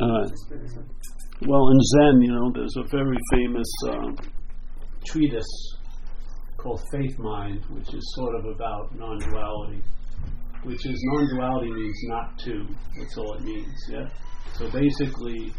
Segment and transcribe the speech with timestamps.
[0.00, 0.28] Uh,
[1.46, 4.16] well, in Zen, you know, there's a very famous um,
[5.04, 5.76] treatise
[6.56, 9.82] called Faith Mind, which is sort of about non duality.
[10.62, 12.66] Which is non duality means not two.
[12.98, 14.08] That's all it means, yeah?
[14.54, 15.52] So basically,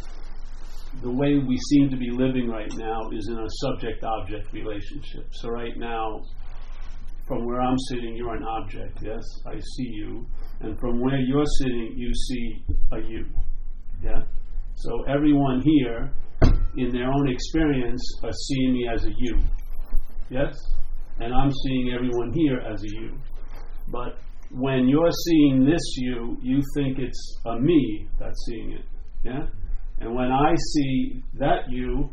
[1.02, 5.28] the way we seem to be living right now is in a subject object relationship.
[5.32, 6.22] So, right now,
[7.28, 9.24] from where I'm sitting, you're an object, yes?
[9.46, 10.26] I see you.
[10.62, 13.26] And from where you're sitting, you see a you,
[14.04, 14.22] yeah?
[14.76, 16.14] So, everyone here,
[16.78, 19.40] in their own experience, are seeing me as a you,
[20.30, 20.56] yes?
[21.20, 23.18] And I'm seeing everyone here as a you.
[23.90, 24.20] But
[24.52, 28.86] when you're seeing this you, you think it's a me that's seeing it,
[29.24, 29.48] yeah?
[30.00, 32.10] And when I see that you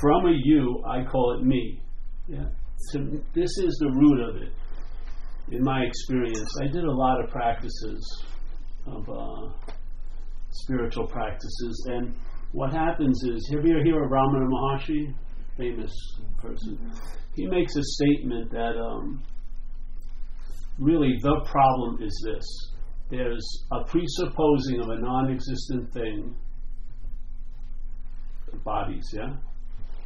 [0.00, 1.80] from a you, I call it me.
[2.26, 2.46] Yeah.
[2.90, 3.00] So
[3.34, 4.52] this is the root of it.
[5.54, 8.24] In my experience, I did a lot of practices
[8.86, 9.72] of uh,
[10.52, 12.14] spiritual practices, and
[12.52, 15.14] what happens is, have you ever hear of Ramana Maharshi,
[15.56, 15.92] famous
[16.38, 16.78] person?
[17.34, 19.22] He makes a statement that um,
[20.78, 22.72] really the problem is this:
[23.10, 26.34] there's a presupposing of a non-existent thing
[28.64, 29.34] bodies, yeah,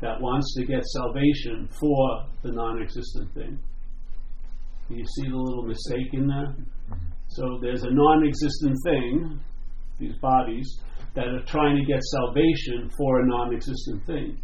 [0.01, 3.59] that wants to get salvation for the non existent thing.
[4.89, 6.55] Do you see the little mistake in there?
[7.28, 9.41] So there's a non existent thing,
[9.99, 10.67] these bodies,
[11.15, 14.39] that are trying to get salvation for a non existent thing.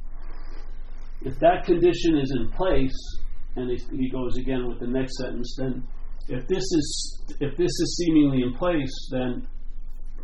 [1.22, 3.18] If that condition is in place,
[3.56, 5.86] and he, goes again with the next sentence, then
[6.28, 9.46] if this is if this is seemingly in place, then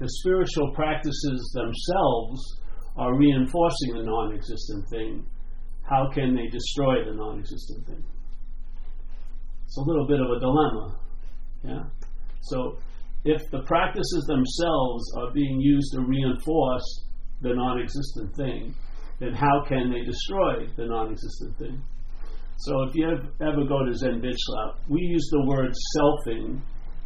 [0.01, 2.62] the spiritual practices themselves
[2.97, 5.27] are reinforcing the non existent thing,
[5.83, 8.05] how can they destroy the non existent thing?
[9.65, 10.99] It's a little bit of a dilemma.
[11.62, 11.83] Yeah?
[12.41, 12.79] So,
[13.24, 17.05] if the practices themselves are being used to reinforce
[17.41, 18.75] the non existent thing,
[19.20, 21.83] then how can they destroy the non existent thing?
[22.58, 23.08] So, if you
[23.41, 26.60] ever go to Zen Bitchslap, we use the word selfing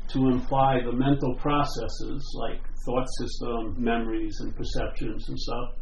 [0.08, 5.74] to imply the mental processes like thought system, memories, and perceptions and stuff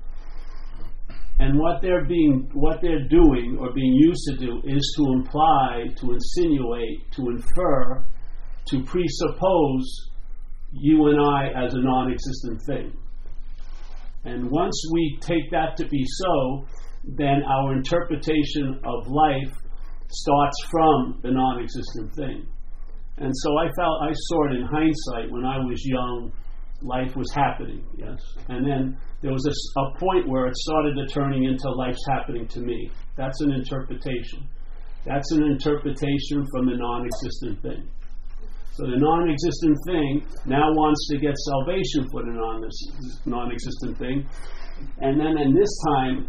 [1.40, 5.86] and what they're being, what they're doing or being used to do is to imply,
[5.96, 8.04] to insinuate, to infer,
[8.66, 10.10] to presuppose
[10.72, 12.96] you and I as a non-existent thing.
[14.24, 16.66] And once we take that to be so,
[17.04, 19.52] then our interpretation of life
[20.10, 22.46] starts from the non-existent thing.
[23.18, 26.32] And so I felt I saw it in hindsight when I was young.
[26.82, 28.16] Life was happening, yes,
[28.48, 32.48] and then there was a, a point where it started to turning into life's happening
[32.48, 32.90] to me.
[33.18, 34.48] That's an interpretation.
[35.04, 37.90] That's an interpretation from the non-existent thing.
[38.80, 42.80] So the non-existent thing now wants to get salvation put in on this
[43.26, 44.24] non-existent thing,
[45.04, 46.24] and then in this time,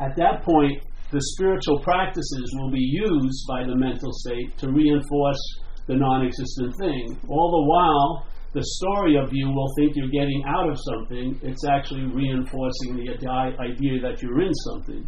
[0.00, 0.80] at that point,
[1.12, 5.42] the spiritual practices will be used by the mental state to reinforce
[5.86, 7.20] the non-existent thing.
[7.28, 11.68] All the while, the story of you will think you're getting out of something, it's
[11.68, 13.12] actually reinforcing the
[13.60, 15.04] idea that you're in something.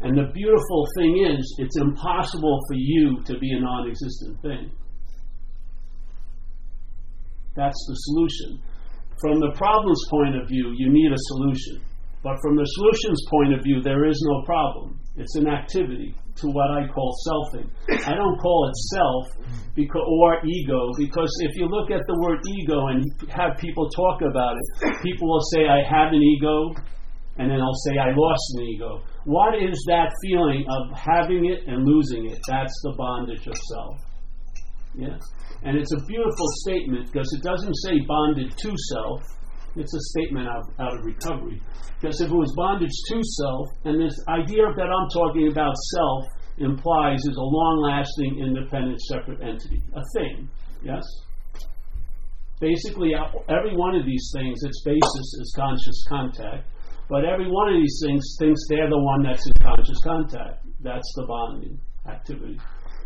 [0.00, 4.72] And the beautiful thing is, it's impossible for you to be a non existent thing.
[7.54, 8.62] That's the solution.
[9.20, 11.84] From the problem's point of view, you need a solution.
[12.22, 15.00] But from the solution's point of view, there is no problem.
[15.16, 17.68] It's an activity to what I call selfing.
[18.06, 19.24] I don't call it self
[19.74, 24.22] because, or ego because if you look at the word ego and have people talk
[24.22, 26.72] about it, people will say, I have an ego,
[27.38, 29.02] and then I'll say, I lost an ego.
[29.24, 32.38] What is that feeling of having it and losing it?
[32.48, 33.96] That's the bondage of self.
[34.94, 35.18] Yeah?
[35.64, 39.22] And it's a beautiful statement because it doesn't say bonded to self,
[39.76, 41.62] it's a statement out, out of recovery.
[42.00, 46.24] Because if it was bondage to self, and this idea that I'm talking about self
[46.58, 50.50] implies is a long lasting, independent, separate entity, a thing,
[50.82, 51.02] yes?
[52.60, 56.68] Basically, uh, every one of these things, its basis is conscious contact,
[57.08, 60.64] but every one of these things thinks they're the one that's in conscious contact.
[60.80, 61.78] That's the bonding
[62.08, 62.58] activity.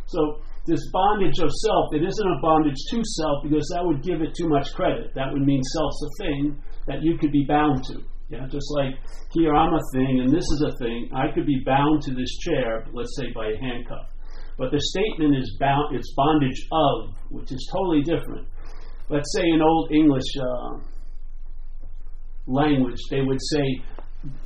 [0.06, 4.20] So, this bondage of self, it isn't a bondage to self because that would give
[4.20, 5.14] it too much credit.
[5.14, 8.02] That would mean self's a thing that you could be bound to.
[8.28, 8.98] Yeah, just like
[9.32, 11.08] here I'm a thing and this is a thing.
[11.14, 14.10] I could be bound to this chair, let's say by a handcuff.
[14.58, 18.48] But the statement is bound, it's bondage of, which is totally different.
[19.08, 20.78] Let's say in Old English uh,
[22.48, 23.62] language, they would say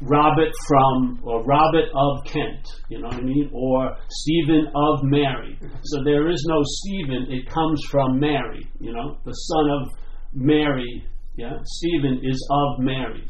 [0.01, 3.51] Robert from, or Robert of Kent, you know what I mean?
[3.53, 5.59] Or Stephen of Mary.
[5.85, 9.89] So there is no Stephen, it comes from Mary, you know, the son of
[10.33, 11.05] Mary
[11.37, 11.57] Yeah?
[11.65, 13.25] Stephen is of Mary.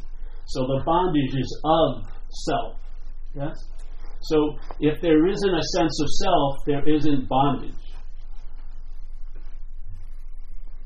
[0.47, 2.05] So the bondage is of
[2.47, 2.77] self.
[3.35, 3.57] Yes?
[4.23, 7.75] So if there isn't a sense of self, there isn't bondage.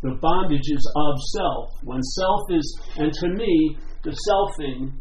[0.02, 1.70] The bondage is of self.
[1.82, 4.93] When self is, and to me, the selfing,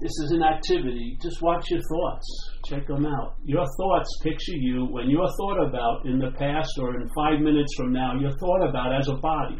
[0.00, 1.18] this is an activity.
[1.20, 2.26] Just watch your thoughts.
[2.66, 3.34] Check them out.
[3.44, 7.74] Your thoughts picture you when you're thought about in the past or in five minutes
[7.76, 9.58] from now, you're thought about as a body.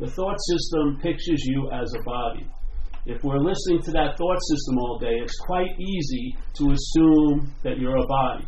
[0.00, 2.50] The thought system pictures you as a body.
[3.06, 7.78] If we're listening to that thought system all day, it's quite easy to assume that
[7.78, 8.46] you're a body.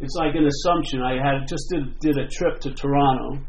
[0.00, 1.02] It's like an assumption.
[1.02, 3.42] I had just did, did a trip to Toronto,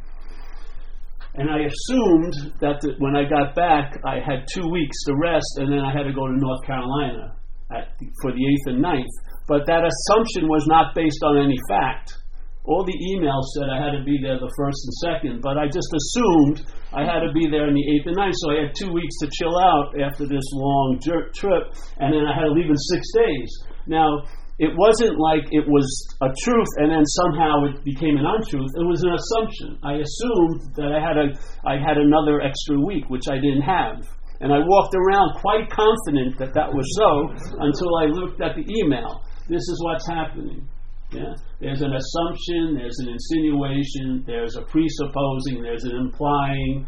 [1.36, 5.64] and I assumed that the, when I got back, I had two weeks to rest,
[5.64, 7.36] and then I had to go to North Carolina
[7.72, 9.12] at, for the eighth and ninth.
[9.48, 12.20] But that assumption was not based on any fact.
[12.64, 15.66] All the emails said I had to be there the first and second, but I
[15.66, 18.38] just assumed I had to be there in the eighth and ninth.
[18.38, 22.36] So I had two weeks to chill out after this long trip, and then I
[22.36, 23.50] had to leave in six days.
[23.88, 24.28] Now,
[24.62, 25.90] it wasn't like it was
[26.22, 28.70] a truth and then somehow it became an untruth.
[28.78, 29.82] It was an assumption.
[29.82, 31.34] I assumed that I had a
[31.66, 34.06] I had another extra week, which I didn't have.
[34.38, 37.10] And I walked around quite confident that that was so
[37.58, 39.26] until I looked at the email.
[39.50, 40.70] This is what's happening.
[41.10, 41.34] Yeah?
[41.60, 46.86] There's an assumption, there's an insinuation, there's a presupposing, there's an implying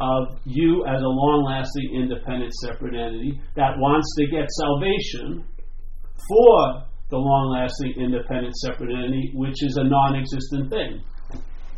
[0.00, 5.44] of you as a long lasting, independent, separate entity that wants to get salvation
[6.28, 11.02] for the long lasting, independent, separate entity, which is a non existent thing.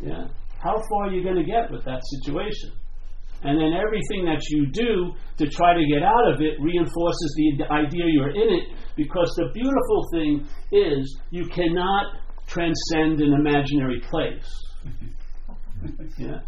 [0.01, 0.27] Yeah?
[0.61, 2.71] How far are you going to get with that situation?
[3.43, 7.65] And then everything that you do to try to get out of it reinforces the
[7.71, 12.15] idea you're in it because the beautiful thing is you cannot
[12.47, 14.47] transcend an imaginary place.
[16.17, 16.39] yeah?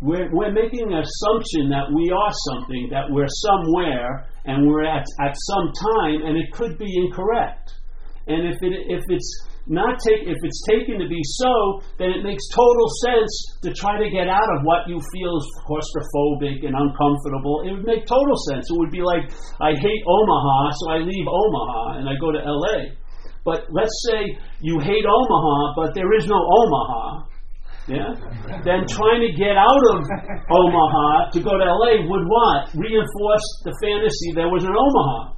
[0.00, 5.04] We're, we're making an assumption that we are something, that we're somewhere, and we're at,
[5.24, 7.72] at some time, and it could be incorrect.
[8.28, 9.30] And if, it, if it's
[9.66, 13.32] not take, if it's taken to be so, then it makes total sense
[13.62, 17.66] to try to get out of what you feel is claustrophobic and uncomfortable.
[17.66, 18.68] It would make total sense.
[18.70, 19.26] It would be like
[19.58, 22.94] I hate Omaha, so I leave Omaha and I go to LA.
[23.44, 27.26] But let's say you hate Omaha, but there is no Omaha
[27.86, 28.10] yeah,
[28.66, 30.02] then trying to get out of
[30.50, 32.74] Omaha to go to LA would what?
[32.74, 35.36] Reinforce the fantasy there was an Omaha.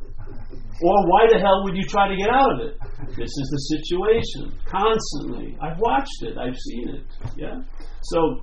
[0.81, 2.79] Or why the hell would you try to get out of it?
[3.19, 5.59] This is the situation constantly.
[5.61, 7.05] I've watched it, I've seen it.
[7.37, 7.61] Yeah?
[8.03, 8.41] So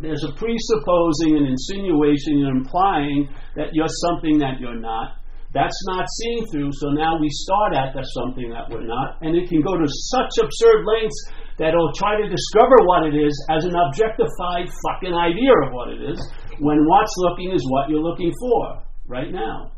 [0.00, 5.18] there's a presupposing, an insinuation, an implying that you're something that you're not.
[5.54, 9.34] That's not seen through, so now we start at there's something that we're not, and
[9.34, 13.64] it can go to such absurd lengths that'll try to discover what it is as
[13.64, 16.18] an objectified fucking idea of what it is,
[16.60, 19.72] when what's looking is what you're looking for right now.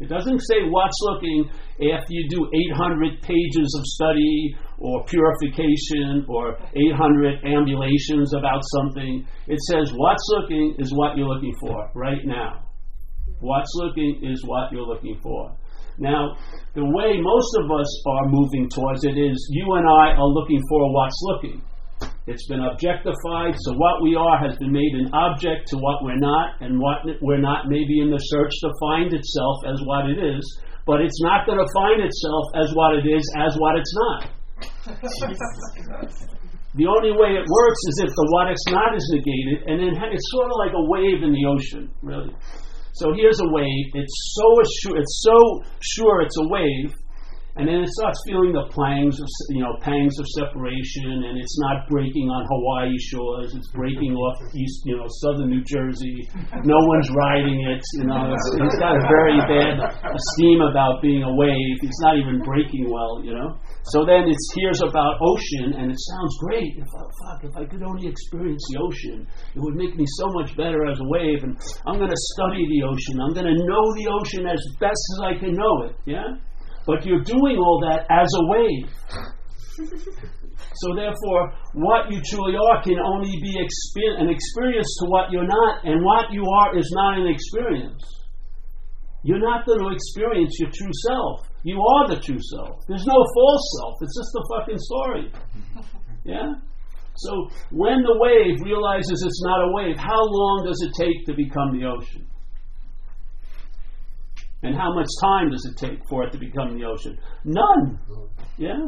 [0.00, 1.50] It doesn't say what's looking
[1.92, 9.26] after you do 800 pages of study or purification or 800 ambulations about something.
[9.46, 12.64] It says what's looking is what you're looking for right now.
[13.40, 15.54] What's looking is what you're looking for.
[16.00, 16.32] Now,
[16.72, 20.60] the way most of us are moving towards it is you and I are looking
[20.72, 21.60] for what's looking.
[22.24, 26.16] It's been objectified, so what we are has been made an object to what we're
[26.16, 30.08] not, and what we're not may be in the search to find itself as what
[30.08, 30.40] it is,
[30.88, 34.20] but it's not going to find itself as what it is as what it's not.
[36.80, 39.92] the only way it works is if the what it's not is negated, and then
[40.08, 42.32] it's sort of like a wave in the ocean, really.
[43.00, 43.86] So here's a wave.
[43.94, 44.98] It's so sure.
[44.98, 46.94] It's so sure it's a wave,
[47.56, 51.56] and then it starts feeling the pangs of you know pangs of separation, and it's
[51.66, 53.54] not breaking on Hawaii shores.
[53.54, 56.30] It's breaking off east, you know, southern New Jersey.
[56.62, 57.82] No one's riding it.
[57.98, 61.76] You know, it's, it's got a very bad esteem about being a wave.
[61.82, 63.18] It's not even breaking well.
[63.24, 63.58] You know.
[63.90, 66.70] So then it hears about ocean, and it sounds great.
[66.78, 69.26] If I, fuck, if I could only experience the ocean,
[69.56, 71.42] it would make me so much better as a wave.
[71.42, 73.18] And I'm going to study the ocean.
[73.18, 75.96] I'm going to know the ocean as best as I can know it.
[76.06, 76.38] Yeah,
[76.86, 78.88] but you're doing all that as a wave.
[80.76, 85.84] So therefore, what you truly are can only be an experience to what you're not,
[85.84, 88.02] and what you are is not an experience.
[89.22, 91.48] You're not going to experience your true self.
[91.62, 92.86] You are the true self.
[92.88, 93.94] There's no false self.
[94.00, 95.32] It's just a fucking story.
[96.24, 96.54] Yeah?
[97.16, 101.34] So when the wave realizes it's not a wave, how long does it take to
[101.34, 102.26] become the ocean?
[104.62, 107.18] And how much time does it take for it to become the ocean?
[107.44, 107.98] None.
[108.58, 108.78] Yeah?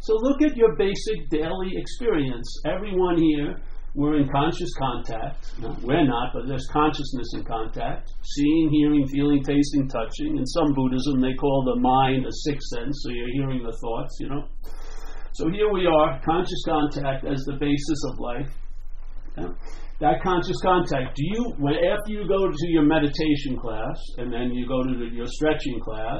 [0.00, 2.60] So look at your basic daily experience.
[2.66, 3.56] Everyone here
[3.94, 5.52] we're in conscious contact.
[5.58, 8.10] No, we're not, but there's consciousness in contact.
[8.22, 10.38] Seeing, hearing, feeling, tasting, touching.
[10.38, 14.16] In some Buddhism, they call the mind a sixth sense, so you're hearing the thoughts,
[14.18, 14.44] you know.
[15.34, 18.50] So here we are, conscious contact as the basis of life.
[19.36, 19.48] Yeah.
[20.02, 21.14] That conscious contact.
[21.14, 24.98] Do you, when after you go to your meditation class, and then you go to
[24.98, 26.18] the, your stretching class,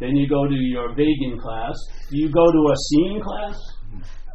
[0.00, 1.78] then you go to your vegan class,
[2.10, 3.56] do you go to a seeing class?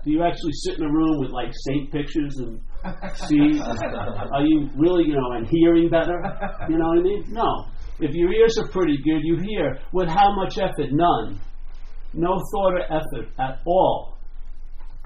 [0.05, 2.61] Do you actually sit in a room with like saint pictures and
[3.27, 3.59] see?
[3.59, 6.15] are you really, you know, and hearing better?
[6.69, 7.25] You know what I mean?
[7.27, 7.65] No.
[7.99, 9.77] If your ears are pretty good, you hear.
[9.91, 10.91] With how much effort?
[10.91, 11.41] None.
[12.13, 14.14] No thought or effort at all.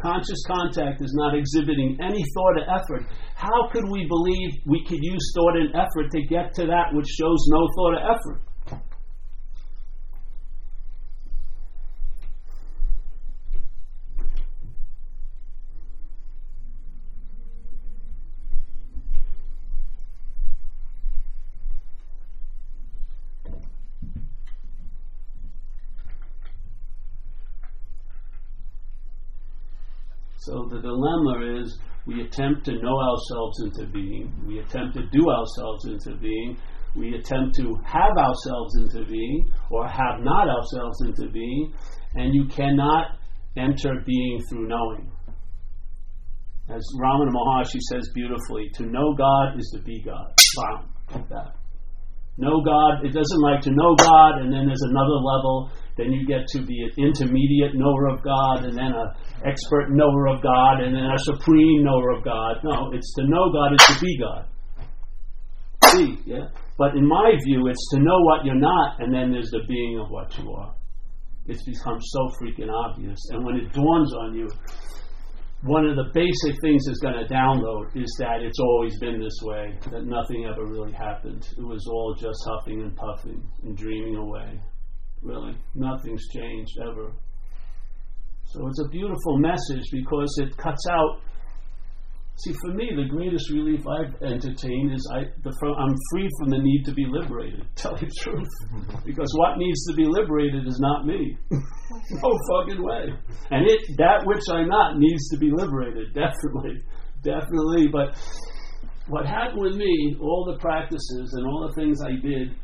[0.02, 3.04] Conscious contact is not exhibiting any thought or effort.
[3.36, 7.08] How could we believe we could use thought and effort to get to that which
[7.08, 8.49] shows no thought or effort?
[30.40, 35.30] So the dilemma is we attempt to know ourselves into being, we attempt to do
[35.30, 36.58] ourselves into being,
[36.96, 41.74] we attempt to have ourselves into being or have not ourselves into being,
[42.16, 43.18] and you cannot
[43.58, 45.12] enter being through knowing.
[46.70, 50.34] As Ramana Maharshi says beautifully, to know God is to be God.
[50.58, 51.56] Wow, like that.
[52.40, 55.70] Know God, it doesn't like to know God, and then there's another level
[56.00, 59.12] then you get to be an intermediate knower of God, and then an
[59.46, 62.64] expert knower of God, and then a supreme knower of God.
[62.64, 64.48] No, it's to know God is to be God.
[65.92, 66.48] See, yeah.
[66.78, 70.00] But in my view, it's to know what you're not, and then there's the being
[70.00, 70.74] of what you are.
[71.48, 74.48] It's become so freaking obvious, and when it dawns on you,
[75.64, 79.38] one of the basic things that's going to download is that it's always been this
[79.44, 81.46] way, that nothing ever really happened.
[81.58, 84.60] It was all just huffing and puffing and dreaming away
[85.22, 85.56] really.
[85.76, 87.12] Nothing's changed ever.
[88.46, 91.22] So it's a beautiful message because it cuts out.
[92.40, 96.60] See, for me, the greatest relief I've entertained is I, the, I'm free from the
[96.64, 97.68] need to be liberated.
[97.76, 98.48] Tell you the truth,
[99.06, 101.36] because what needs to be liberated is not me.
[101.52, 103.12] no fucking way.
[103.52, 106.16] And it that which I'm not needs to be liberated.
[106.16, 106.80] Definitely,
[107.24, 107.92] definitely.
[107.92, 108.16] But
[109.10, 112.56] what happened with me, all the practices and all the things I did,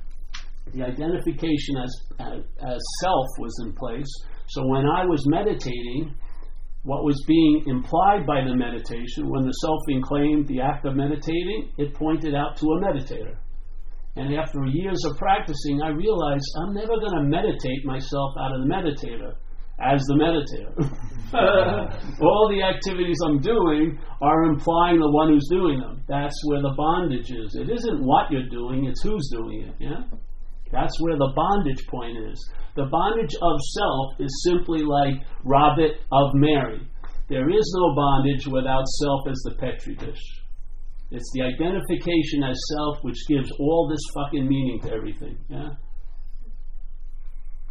[0.71, 4.07] the identification as, as, as self was in place.
[4.47, 6.15] So when I was meditating,
[6.85, 11.73] what was being implied by the meditation, when the self claimed the act of meditating,
[11.77, 13.35] it pointed out to a meditator.
[14.15, 18.61] And after years of practicing, I realized I'm never going to meditate myself out of
[18.61, 19.33] the meditator
[19.81, 20.71] as the meditator.
[22.21, 26.03] All the activities I'm doing are implying the one who's doing them.
[26.07, 27.55] That's where the bondage is.
[27.55, 29.75] It isn't what you're doing, it's who's doing it.
[29.79, 30.05] Yeah?
[30.71, 32.39] That's where the bondage point is.
[32.75, 36.85] The bondage of self is simply like Rabbit of Mary.
[37.29, 40.21] There is no bondage without self as the petri dish.
[41.11, 45.37] It's the identification as self which gives all this fucking meaning to everything.
[45.47, 45.69] Yeah?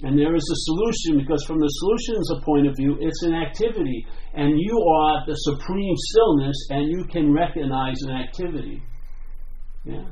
[0.02, 4.06] And there is a solution because, from the solution's point of view, it's an activity.
[4.34, 8.82] And you are the supreme stillness and you can recognize an activity.
[9.84, 10.04] Yeah?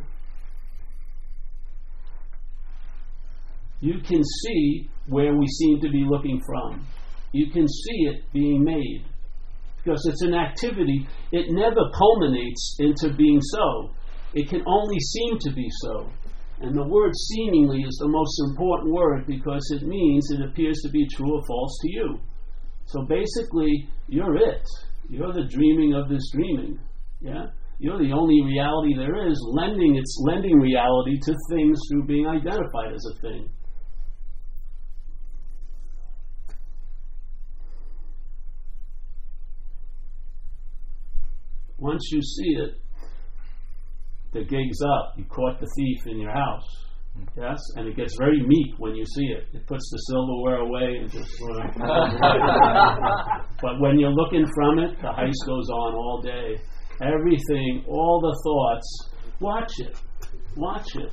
[3.82, 6.86] You can see where we seem to be looking from.
[7.32, 9.04] You can see it being made.
[9.82, 13.90] Because it's an activity, it never culminates into being so.
[14.34, 16.08] It can only seem to be so.
[16.60, 20.90] And the word seemingly is the most important word because it means it appears to
[20.90, 22.20] be true or false to you.
[22.86, 24.62] So basically, you're it.
[25.08, 26.78] You're the dreaming of this dreaming.
[27.20, 27.46] Yeah?
[27.80, 32.94] You're the only reality there is, lending its lending reality to things through being identified
[32.94, 33.50] as a thing.
[41.92, 42.80] Once you see it,
[44.32, 45.12] the gig's up.
[45.18, 46.66] You caught the thief in your house.
[47.36, 49.44] Yes, and it gets very meek when you see it.
[49.52, 51.28] It puts the silverware away and just
[53.60, 56.58] but when you're looking from it, the heist goes on all day.
[57.02, 59.10] Everything, all the thoughts.
[59.40, 59.94] Watch it.
[60.56, 61.12] Watch it.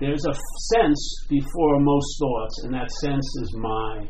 [0.00, 0.34] There's a
[0.74, 4.06] sense before most thoughts, and that sense is my.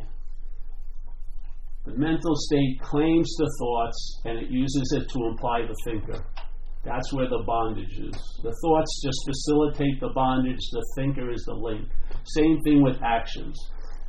[1.85, 6.25] The mental state claims the thoughts and it uses it to imply the thinker.
[6.83, 8.39] That's where the bondage is.
[8.43, 11.87] The thoughts just facilitate the bondage, the thinker is the link.
[12.23, 13.57] Same thing with actions.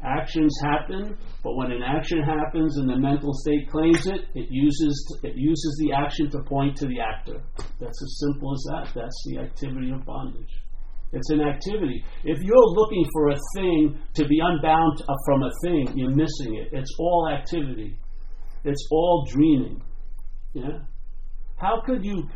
[0.02, 5.20] Actions happen, but when an action happens and the mental state claims it, it uses
[5.22, 7.42] it uses the action to point to the actor.
[7.78, 8.94] That's as simple as that.
[8.94, 10.62] That's the activity of bondage.
[11.12, 12.04] It's an activity.
[12.24, 16.68] If you're looking for a thing to be unbound from a thing, you're missing it.
[16.72, 17.98] It's all activity.
[18.64, 19.82] It's all dreaming.
[20.52, 20.80] Yeah.
[21.56, 22.28] How could you?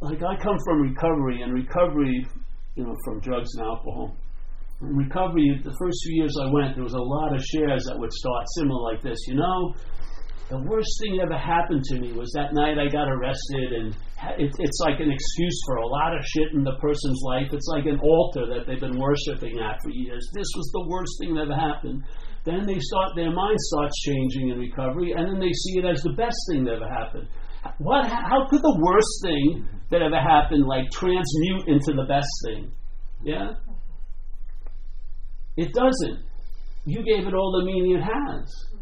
[0.00, 2.26] Like I come from recovery, and recovery,
[2.76, 4.16] you know, from drugs and alcohol
[4.80, 8.12] recovery, the first few years I went, there was a lot of shares that would
[8.12, 9.18] start similar like this.
[9.26, 9.74] You know,
[10.50, 13.96] the worst thing ever happened to me was that night I got arrested, and
[14.38, 17.52] it, it's like an excuse for a lot of shit in the person's life.
[17.52, 20.28] It's like an altar that they've been worshiping at for years.
[20.32, 22.02] This was the worst thing that ever happened.
[22.44, 26.00] Then they start, their mind starts changing in recovery, and then they see it as
[26.02, 27.28] the best thing that ever happened.
[27.78, 28.06] What?
[28.06, 32.72] How could the worst thing that ever happened like transmute into the best thing?
[33.24, 33.54] Yeah.
[35.56, 36.24] It doesn't.
[36.84, 38.75] You gave it all the meaning it has.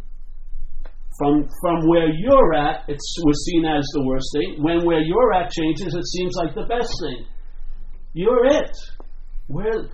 [1.19, 4.63] From, from where you're at, it was seen as the worst thing.
[4.63, 7.27] When where you're at changes, it seems like the best thing.
[8.15, 8.77] You're it.
[9.47, 9.89] Where,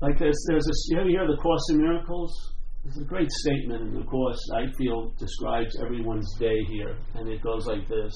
[0.00, 2.54] like there's, there's a, you ever hear the Course in Miracles?
[2.84, 6.96] It's a great statement in the Course I feel describes everyone's day here.
[7.14, 8.12] And it goes like this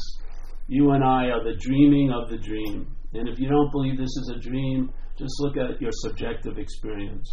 [0.66, 2.94] You and I are the dreaming of the dream.
[3.14, 7.26] And if you don't believe this is a dream, just look at your subjective experience.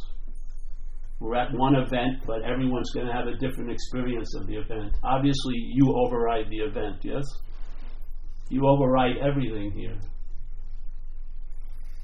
[1.19, 4.93] We're at one event, but everyone's going to have a different experience of the event.
[5.03, 7.23] Obviously, you override the event, yes?
[8.49, 9.97] You override everything here.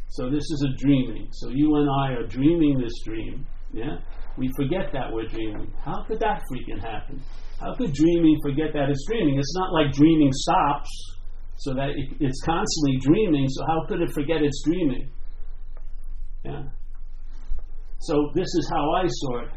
[0.10, 1.28] So this is a dreaming.
[1.32, 3.46] So you and I are dreaming this dream.
[3.74, 3.98] Yeah?
[4.38, 5.74] We forget that we're dreaming.
[5.84, 7.22] How could that freaking happen?
[7.60, 9.38] How could dreaming forget that it's dreaming?
[9.38, 10.90] It's not like dreaming stops,
[11.58, 15.12] so that it, it's constantly dreaming, so how could it forget it's dreaming?
[16.44, 16.64] Yeah?
[18.02, 19.50] So this is how I saw it.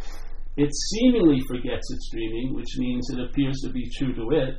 [0.57, 4.55] It seemingly forgets its dreaming, which means it appears to be true to it,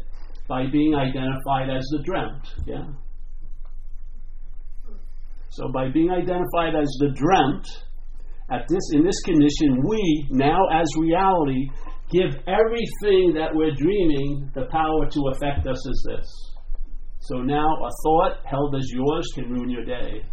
[0.48, 2.48] by being identified as the dreamt.
[2.65, 2.86] Yeah.
[5.50, 7.68] So by being identified as the dreamt,
[8.51, 11.69] at this in this condition, we now as reality
[12.12, 16.28] give everything that we're dreaming the power to affect us as this.
[17.19, 20.24] So now a thought held as yours can ruin your day.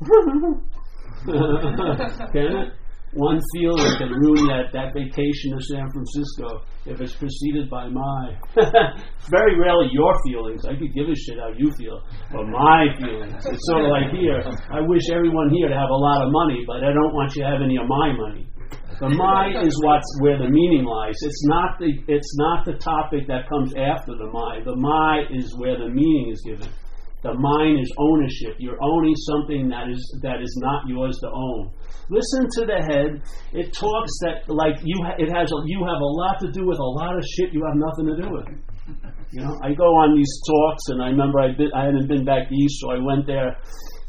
[2.32, 2.72] can it?
[3.14, 8.34] One feeling can ruin that, that vacation to San Francisco if it's preceded by my.
[9.30, 10.66] Very rarely your feelings.
[10.66, 12.02] I could give a shit how you feel,
[12.34, 13.38] but my feelings.
[13.46, 14.42] It's sort of like here.
[14.66, 17.46] I wish everyone here to have a lot of money, but I don't want you
[17.46, 18.50] to have any of my money.
[18.98, 21.14] The my is what's where the meaning lies.
[21.22, 24.58] It's not the it's not the topic that comes after the my.
[24.64, 26.66] The my is where the meaning is given.
[27.24, 28.60] The mind is ownership.
[28.60, 31.72] You're owning something that is that is not yours to own.
[32.12, 33.24] Listen to the head.
[33.56, 35.00] It talks that like you.
[35.16, 35.48] It has.
[35.64, 38.16] You have a lot to do with a lot of shit you have nothing to
[38.20, 38.46] do with.
[39.32, 42.26] You know, I go on these talks, and I remember I been, I hadn't been
[42.26, 43.56] back east, so I went there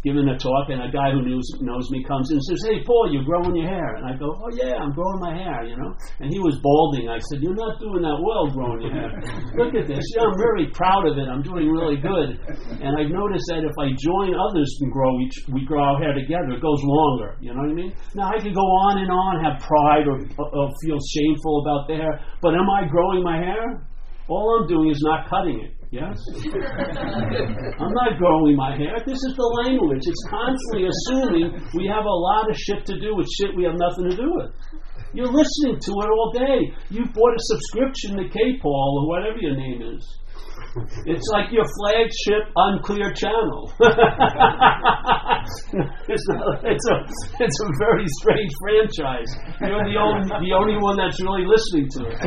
[0.05, 2.77] giving a talk, and a guy who knows, knows me comes in and says, Hey,
[2.85, 3.97] Paul, you're growing your hair.
[3.97, 5.97] And I go, Oh, yeah, I'm growing my hair, you know.
[6.21, 7.09] And he was balding.
[7.09, 9.09] I said, You're not doing that well growing your hair.
[9.59, 10.05] Look at this.
[10.13, 11.25] Yeah, I'm very proud of it.
[11.25, 12.37] I'm doing really good.
[12.85, 16.13] And I've noticed that if I join others and grow each, we grow our hair
[16.13, 17.41] together, it goes longer.
[17.41, 17.91] You know what I mean?
[18.13, 21.97] Now, I could go on and on, have pride or, or feel shameful about the
[21.97, 23.81] hair, but am I growing my hair?
[24.29, 25.73] All I'm doing is not cutting it.
[25.91, 26.17] Yes?
[27.79, 28.97] I'm not growing my hair.
[29.05, 30.01] This is the language.
[30.03, 33.75] It's constantly assuming we have a lot of shit to do with shit we have
[33.75, 34.51] nothing to do with.
[35.13, 36.73] You're listening to it all day.
[36.89, 40.03] You've bought a subscription to K Paul or whatever your name is.
[41.05, 43.71] It's like your flagship unclear channel.
[46.11, 46.95] it's, it's, a,
[47.39, 49.31] it's a very strange franchise.
[49.61, 52.19] You're the only, the only one that's really listening to it.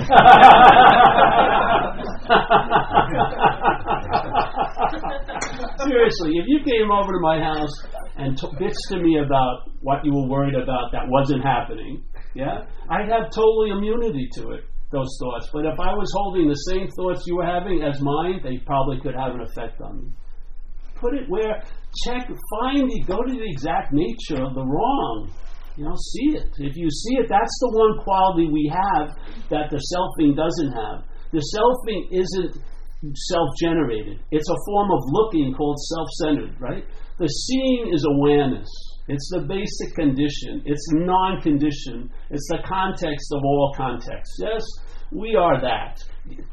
[5.84, 7.74] Seriously, if you came over to my house
[8.16, 12.02] and t- bitched to me about what you were worried about that wasn't happening,
[12.34, 15.48] yeah, I'd have total immunity to it those thoughts.
[15.52, 19.00] But if I was holding the same thoughts you were having as mine, they probably
[19.00, 20.10] could have an effect on me.
[20.96, 21.62] Put it where,
[22.04, 25.30] check, find the, go to the exact nature of the wrong.
[25.76, 26.50] You know, see it.
[26.58, 29.14] If you see it, that's the one quality we have
[29.48, 31.06] that the selfing doesn't have.
[31.30, 32.58] The selfing isn't
[33.14, 36.84] self generated, it's a form of looking called self centered, right?
[37.18, 38.66] The seeing is awareness.
[39.08, 40.62] It's the basic condition.
[40.66, 42.10] It's non condition.
[42.30, 44.36] It's the context of all contexts.
[44.40, 44.62] Yes,
[45.10, 45.96] we are that.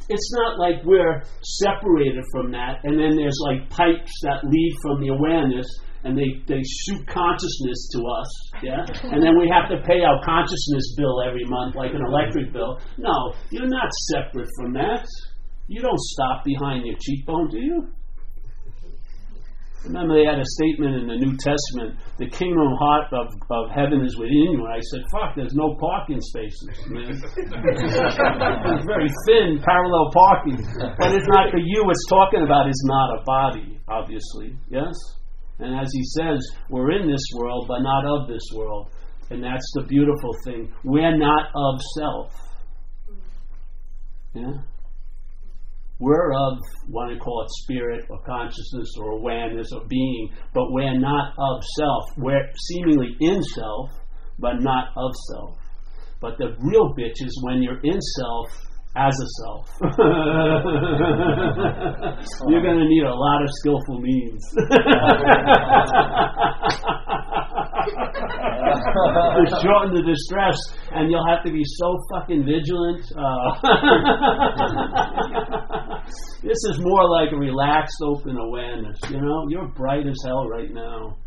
[0.07, 5.01] It's not like we're separated from that, and then there's like pipes that lead from
[5.01, 5.67] the awareness,
[6.05, 8.31] and they, they shoot consciousness to us,
[8.63, 12.53] yeah, and then we have to pay our consciousness bill every month like an electric
[12.53, 12.79] bill.
[12.97, 15.05] No, you're not separate from that.
[15.67, 17.87] You don't stop behind your cheekbone, do you?
[19.85, 23.69] Remember, they had a statement in the New Testament: "The kingdom of, heart of, of
[23.69, 27.09] heaven is within you." And I said, "Fuck, there's no parking spaces, man.
[27.21, 30.57] it's very thin, parallel parking,
[30.97, 31.85] but it's not for you.
[31.85, 34.57] It's talking about is not a body, obviously.
[34.69, 34.93] Yes,
[35.59, 38.89] and as he says, we're in this world, but not of this world,
[39.29, 40.73] and that's the beautiful thing.
[40.83, 42.33] We're not of self.
[44.33, 44.74] Yeah."
[45.99, 50.99] We're of what I call it spirit or consciousness or awareness or being, but we're
[50.99, 52.03] not of self.
[52.17, 53.89] We're seemingly in self,
[54.37, 55.57] but not of self.
[56.19, 58.47] But the real bitch is when you're in self
[58.95, 59.69] as a self.
[62.47, 64.41] you're going to need a lot of skillful means
[69.45, 70.57] to shorten the distress,
[70.91, 73.03] and you'll have to be so fucking vigilant.
[73.15, 73.51] Uh,
[76.43, 78.97] this is more like a relaxed, open awareness.
[79.09, 81.17] You know, you're bright as hell right now.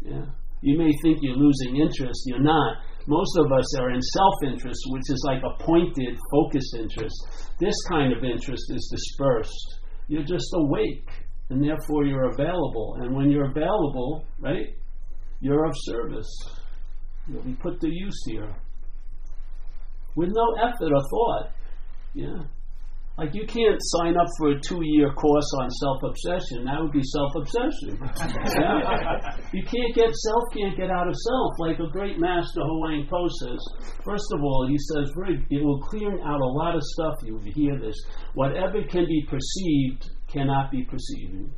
[0.00, 0.24] Yeah.
[0.62, 2.78] You may think you're losing interest, you're not.
[3.06, 7.14] Most of us are in self interest, which is like a pointed, focused interest.
[7.60, 9.80] This kind of interest is dispersed.
[10.08, 11.08] You're just awake,
[11.50, 12.98] and therefore you're available.
[13.00, 14.74] And when you're available, right,
[15.40, 16.30] you're of service.
[17.28, 18.54] You'll be put to use here.
[20.16, 21.50] With no effort or thought.
[22.14, 22.42] Yeah.
[23.18, 26.66] Like you can't sign up for a two-year course on self-obsession.
[26.66, 27.96] That would be self-obsession.
[29.52, 31.52] You can't get self, can't get out of self.
[31.58, 33.58] Like a great master Huang Po says.
[34.04, 35.10] First of all, he says
[35.50, 37.14] it will clear out a lot of stuff.
[37.22, 37.94] You hear this.
[38.34, 41.52] Whatever can be perceived cannot be perceiving.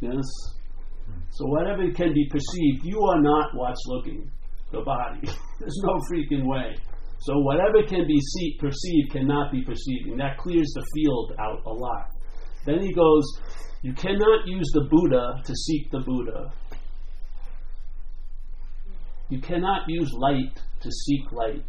[0.00, 0.24] Yes.
[1.30, 4.30] So whatever can be perceived, you are not what's looking.
[4.70, 5.20] The body.
[5.60, 6.74] There's no freaking way.
[7.24, 10.18] So whatever can be see, perceived cannot be perceiving.
[10.18, 12.10] That clears the field out a lot.
[12.66, 13.24] Then he goes,
[13.80, 16.52] you cannot use the Buddha to seek the Buddha.
[19.30, 21.64] You cannot use light to seek light.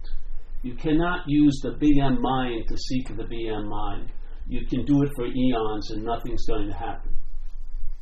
[0.62, 4.12] You cannot use the BM mind to seek the BM mind.
[4.50, 7.16] You can do it for eons and nothing's going to happen.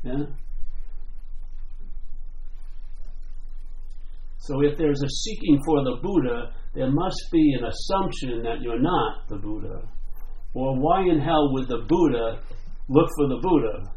[0.02, 0.26] Yeah?
[4.39, 8.81] So if there's a seeking for the Buddha, there must be an assumption that you're
[8.81, 9.81] not the Buddha.
[10.53, 12.39] Or why in hell would the Buddha
[12.89, 13.91] look for the Buddha?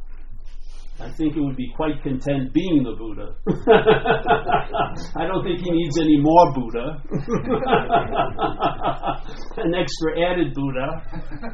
[0.99, 3.37] I think it would be quite content being the Buddha.
[5.21, 7.03] I don't think he needs any more Buddha.
[9.61, 10.89] An extra added Buddha.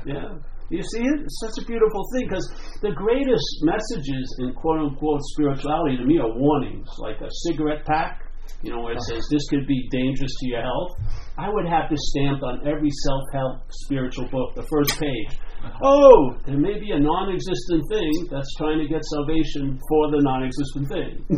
[0.07, 0.39] Yeah.
[0.71, 1.21] You see it?
[1.27, 2.49] It's such a beautiful thing because
[2.83, 8.23] the greatest messages in quote unquote spirituality to me are warnings, like a cigarette pack
[8.63, 10.93] you know, where it says this could be dangerous to your health,
[11.39, 15.39] I would have to stamp on every self help spiritual book, the first page.
[15.83, 20.21] Oh, there may be a non existent thing that's trying to get salvation for the
[20.21, 21.25] non existent thing.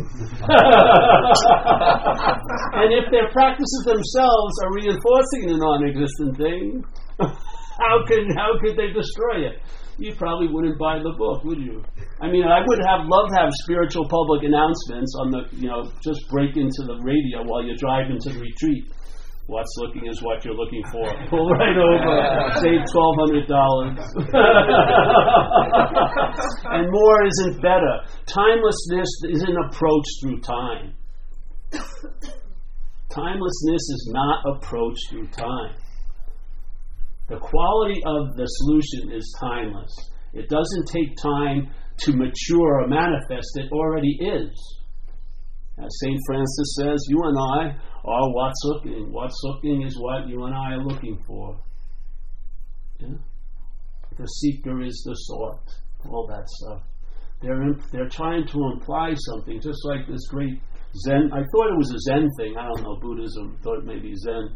[2.73, 6.83] and if their practices themselves are reinforcing the non existent thing,
[7.21, 9.61] how could, how could they destroy it?
[9.97, 11.83] You probably wouldn't buy the book, would you?
[12.19, 15.91] I mean, I would have loved to have spiritual public announcements on the, you know,
[16.03, 18.91] just break into the radio while you're driving to the retreat.
[19.47, 21.05] What's looking is what you're looking for.
[21.29, 23.93] Pull right over, save twelve hundred dollars,
[26.73, 28.01] and more isn't better.
[28.25, 30.95] Timelessness isn't approached through time.
[33.13, 35.75] Timelessness is not approached through time.
[37.27, 39.91] The quality of the solution is timeless.
[40.33, 44.79] It doesn't take time to mature or manifest, it already is.
[45.77, 46.19] As St.
[46.27, 49.11] Francis says, you and I are what's looking.
[49.11, 51.59] What's looking is what you and I are looking for.
[52.99, 53.15] Yeah?
[54.17, 55.67] The seeker is the sought.
[56.09, 56.83] All that stuff.
[57.41, 60.61] They're, they're trying to imply something, just like this great
[61.03, 61.29] Zen.
[61.33, 62.55] I thought it was a Zen thing.
[62.57, 63.57] I don't know Buddhism.
[63.61, 64.55] Thought it may be Zen.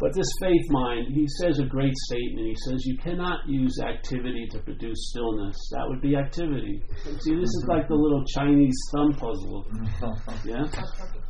[0.00, 2.46] But this faith mind, he says a great statement.
[2.46, 5.56] He says, You cannot use activity to produce stillness.
[5.72, 6.82] That would be activity.
[7.04, 9.66] See, this is like the little Chinese thumb puzzle.
[10.44, 10.64] Yeah?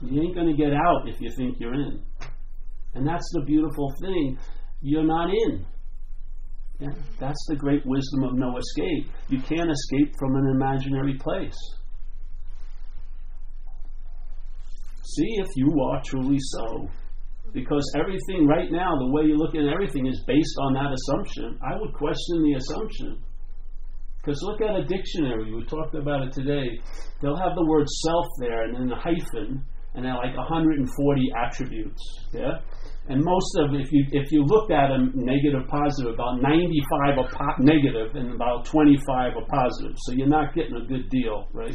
[0.00, 2.00] You ain't going to get out if you think you're in.
[2.94, 4.38] And that's the beautiful thing.
[4.80, 5.66] You're not in.
[6.78, 6.88] Yeah?
[7.18, 9.12] That's the great wisdom of no escape.
[9.28, 11.59] You can't escape from an imaginary place.
[15.02, 16.88] See if you are truly so
[17.53, 21.59] because everything right now, the way you look at everything is based on that assumption.
[21.63, 23.23] I would question the assumption.
[24.21, 25.55] Because look at a dictionary.
[25.55, 26.79] We talked about it today.
[27.21, 32.03] They'll have the word self there and then a hyphen, and they're like 140 attributes.
[32.33, 32.61] Yeah?
[33.11, 37.27] And most of, if you if you looked at them negative, positive, about 95 are
[37.27, 39.99] po- negative and about 25 are positive.
[40.07, 41.75] So you're not getting a good deal, right?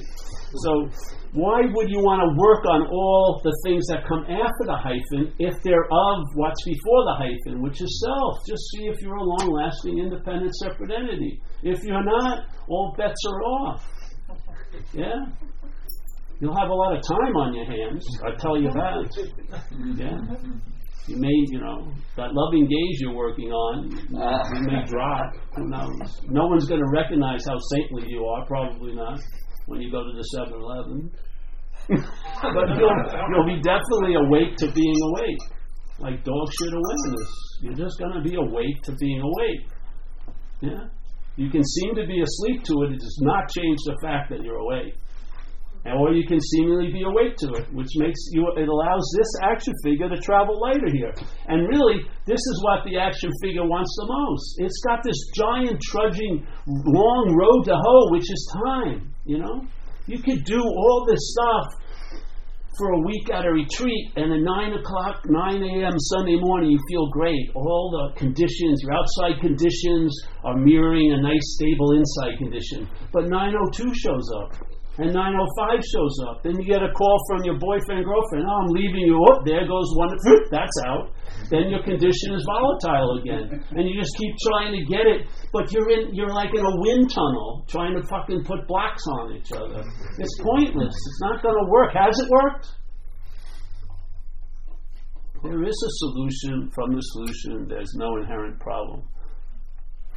[0.63, 0.87] So
[1.35, 5.35] why would you want to work on all the things that come after the hyphen
[5.37, 8.39] if they're of what's before the hyphen, which is self?
[8.47, 11.41] Just see if you're a long-lasting, independent, separate entity.
[11.63, 13.83] If you're not, all bets are off.
[14.93, 15.19] Yeah.
[16.39, 18.07] You'll have a lot of time on your hands.
[18.23, 19.11] I tell you that.
[19.99, 20.55] Yeah.
[21.07, 24.43] You may, you know, that loving gaze you're working on, uh.
[24.55, 25.33] you may drop.
[25.55, 25.93] Who knows?
[26.29, 28.45] No one's going to recognize how saintly you are.
[28.45, 29.19] Probably not
[29.67, 31.11] when you go to the 7-Eleven.
[31.87, 32.97] but you'll,
[33.29, 35.41] you'll be definitely awake to being awake,
[35.99, 37.29] like dog shit awareness.
[37.61, 39.69] You're just going to be awake to being awake.
[40.61, 40.89] Yeah.
[41.35, 42.93] You can seem to be asleep to it.
[42.93, 44.95] It does not change the fact that you're awake
[45.93, 49.73] or you can seemingly be awake to it, which makes you it allows this action
[49.83, 51.13] figure to travel lighter here.
[51.47, 54.55] And really, this is what the action figure wants the most.
[54.57, 59.13] It's got this giant trudging long road to hoe, which is time.
[59.25, 59.61] You know,
[60.07, 61.81] you could do all this stuff
[62.77, 65.97] for a week at a retreat, and at nine o'clock, nine a.m.
[65.97, 67.49] Sunday morning, you feel great.
[67.55, 70.11] All the conditions, your outside conditions,
[70.43, 72.89] are mirroring a nice, stable inside condition.
[73.13, 76.43] But nine o two shows up and 905 shows up.
[76.43, 78.47] Then you get a call from your boyfriend, girlfriend.
[78.47, 79.19] Oh, I'm leaving you.
[79.19, 80.15] Oh, there goes one.
[80.51, 81.11] That's out.
[81.51, 85.27] Then your condition is volatile again, and you just keep trying to get it.
[85.51, 86.15] But you're in.
[86.15, 89.83] You're like in a wind tunnel trying to fucking put blocks on each other.
[90.17, 90.95] It's pointless.
[90.95, 91.93] It's not going to work.
[91.93, 92.67] Has it worked?
[95.43, 96.71] There is a solution.
[96.73, 99.03] From the solution, there's no inherent problem.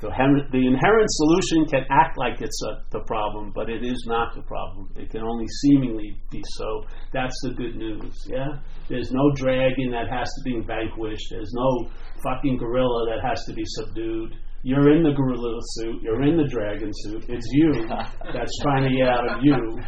[0.00, 0.10] The,
[0.52, 4.42] the inherent solution can act like it's a, the problem, but it is not the
[4.42, 4.90] problem.
[4.94, 6.84] It can only seemingly be so.
[7.12, 8.14] That's the good news.
[8.26, 11.26] Yeah, there's no dragon that has to be vanquished.
[11.30, 11.90] There's no
[12.22, 14.36] fucking gorilla that has to be subdued.
[14.62, 16.02] You're in the gorilla suit.
[16.02, 17.24] You're in the dragon suit.
[17.28, 17.88] It's you
[18.32, 19.80] that's trying to get out of you.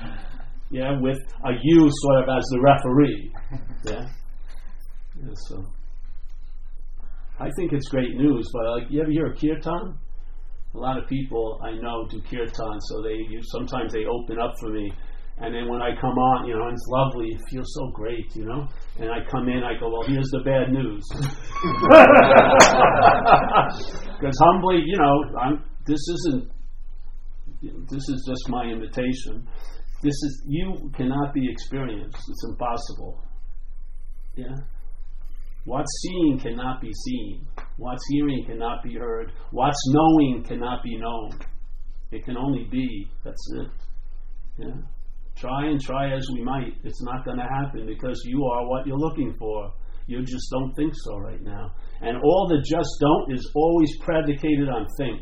[0.70, 3.33] Yeah, with a you sort of as the referee.
[3.85, 4.07] Yeah.
[5.23, 5.64] yeah so.
[7.40, 9.96] I think it's great news, but you ever hear of kirtan?
[10.74, 14.53] A lot of people I know do kirtan, so they you, sometimes they open up
[14.61, 14.92] for me,
[15.38, 18.44] and then when I come on, you know, it's lovely, it feels so great, you
[18.44, 18.68] know.
[18.98, 21.03] And I come in, I go, well, here's the bad news,
[24.20, 26.53] because humbly, you know, I'm, this isn't.
[27.62, 29.46] This is just my invitation.
[30.03, 32.16] This is you cannot be experienced.
[32.16, 33.24] It's impossible.
[34.37, 34.57] Yeah.
[35.64, 37.46] What's seeing cannot be seen.
[37.77, 39.33] What's hearing cannot be heard.
[39.51, 41.38] What's knowing cannot be known.
[42.11, 43.09] It can only be.
[43.25, 43.70] That's it.
[44.59, 44.83] Yeah.
[45.37, 48.87] Try and try as we might, it's not going to happen because you are what
[48.87, 49.73] you're looking for.
[50.07, 51.73] You just don't think so right now.
[52.01, 55.20] And all the just don't is always predicated on think.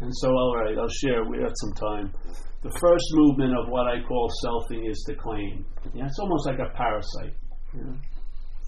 [0.00, 1.24] And so, all right, I'll share.
[1.24, 2.14] We have some time
[2.62, 5.64] the first movement of what I call selfing is to claim.
[5.94, 7.34] Yeah, it's almost like a parasite,
[7.74, 7.96] you know,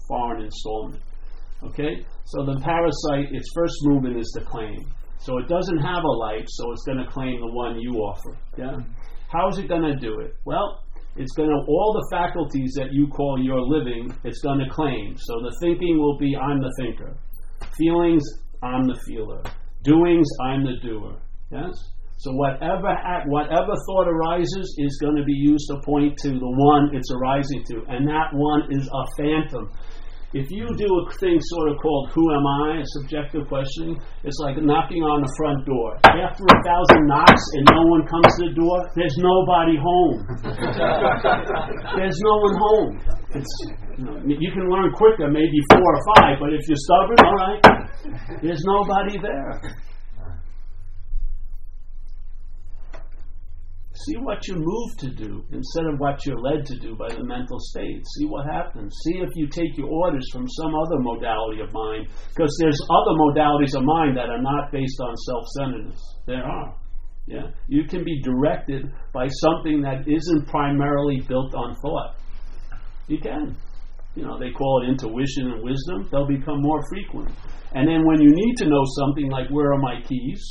[0.07, 1.01] foreign installment.
[1.63, 4.79] Okay, so the parasite, its first movement is to claim.
[5.19, 8.37] So it doesn't have a life, so it's going to claim the one you offer.
[8.57, 8.77] Yeah,
[9.31, 10.35] how is it going to do it?
[10.45, 10.83] Well,
[11.15, 14.11] it's going to all the faculties that you call your living.
[14.23, 15.15] It's going to claim.
[15.17, 17.17] So the thinking will be I'm the thinker.
[17.77, 18.23] Feelings,
[18.63, 19.43] I'm the feeler.
[19.83, 21.19] Doings, I'm the doer.
[21.51, 21.73] Yes.
[22.21, 22.93] So whatever
[23.33, 27.65] whatever thought arises is going to be used to point to the one it's arising
[27.73, 29.73] to, and that one is a phantom.
[30.29, 34.37] If you do a thing sort of called "Who am I?" a subjective questioning, it's
[34.37, 35.97] like knocking on the front door.
[36.05, 40.15] After a thousand knocks and no one comes to the door, there's nobody home.
[41.97, 42.91] there's no one home.
[43.33, 43.53] It's,
[43.97, 47.37] you, know, you can learn quicker, maybe four or five, but if you're stubborn, all
[47.41, 47.61] right,
[48.45, 49.57] there's nobody there.
[54.05, 57.23] See what you move to do instead of what you're led to do by the
[57.23, 58.01] mental state.
[58.17, 58.95] See what happens.
[59.03, 63.15] See if you take your orders from some other modality of mind, because there's other
[63.19, 66.01] modalities of mind that are not based on self-centeredness.
[66.25, 66.75] There are.
[67.27, 72.15] Yeah, you can be directed by something that isn't primarily built on thought.
[73.07, 73.55] You can.
[74.15, 76.09] You know, they call it intuition and wisdom.
[76.11, 77.29] They'll become more frequent.
[77.73, 80.43] And then when you need to know something like where are my keys,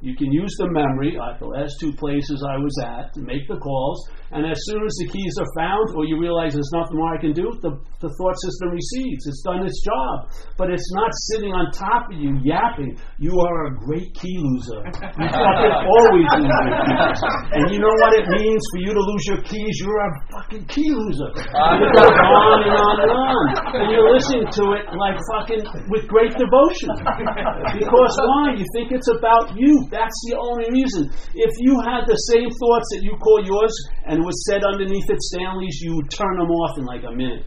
[0.00, 3.48] You can use the memory, like the last two places I was at, to make
[3.48, 3.96] the calls,
[4.34, 7.20] and as soon as the keys are found, or you realize there's nothing more I
[7.22, 9.22] can do, the, the thought system recedes.
[9.24, 10.28] It's done its job.
[10.58, 14.82] But it's not sitting on top of you yapping, you are a great key loser.
[15.16, 17.20] You fucking always lose your keys.
[17.56, 19.74] And you know what it means for you to lose your keys?
[19.80, 21.30] You're a fucking key loser.
[21.32, 23.44] And it goes on and on and on.
[23.80, 26.90] And you're listening to it like fucking with great devotion.
[27.76, 28.54] Because why?
[28.56, 29.85] You think it's about you.
[29.90, 31.10] That's the only reason.
[31.34, 33.74] If you had the same thoughts that you call yours
[34.06, 37.46] and was said underneath it Stanley's, you would turn them off in like a minute.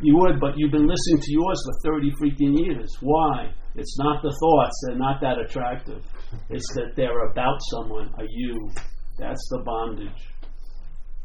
[0.00, 2.90] You would, but you've been listening to yours for 30 freaking years.
[3.00, 3.54] Why?
[3.74, 6.04] It's not the thoughts, they're not that attractive.
[6.50, 8.70] It's that they're about someone, a you.
[9.18, 10.34] That's the bondage.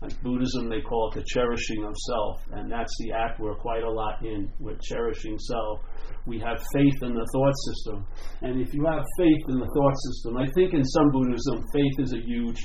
[0.01, 3.83] Like Buddhism, they call it the cherishing of self, and that's the act we're quite
[3.83, 4.49] a lot in.
[4.59, 5.81] We're cherishing self.
[6.25, 8.05] We have faith in the thought system,
[8.41, 11.95] and if you have faith in the thought system, I think in some Buddhism, faith
[11.99, 12.59] is a huge,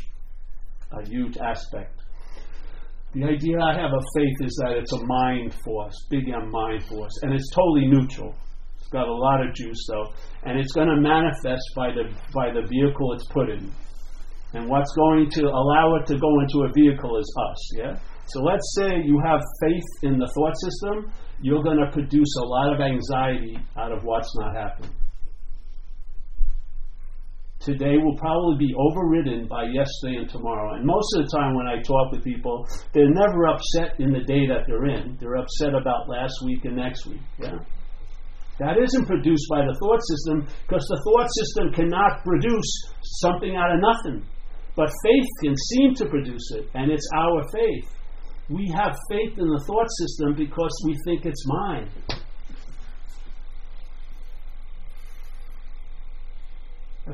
[0.93, 2.01] a huge aspect.
[3.15, 6.83] The idea I have of faith is that it's a mind force, big M mind
[6.85, 8.35] force, and it's totally neutral.
[8.77, 12.51] It's got a lot of juice though, and it's going to manifest by the by
[12.51, 13.71] the vehicle it's put in.
[14.55, 17.95] And what's going to allow it to go into a vehicle is us, yeah?
[18.27, 22.47] So let's say you have faith in the thought system, you're going to produce a
[22.47, 24.91] lot of anxiety out of what's not happening.
[27.61, 30.75] Today will probably be overridden by yesterday and tomorrow.
[30.75, 34.21] And most of the time when I talk with people, they're never upset in the
[34.21, 35.17] day that they're in.
[35.19, 37.23] They're upset about last week and next week.
[37.41, 37.57] Yeah?
[38.59, 42.71] That isn't produced by the thought system because the thought system cannot produce
[43.25, 44.29] something out of nothing.
[44.77, 47.89] But faith can seem to produce it, and it's our faith.
[48.51, 51.89] We have faith in the thought system because we think it's mine.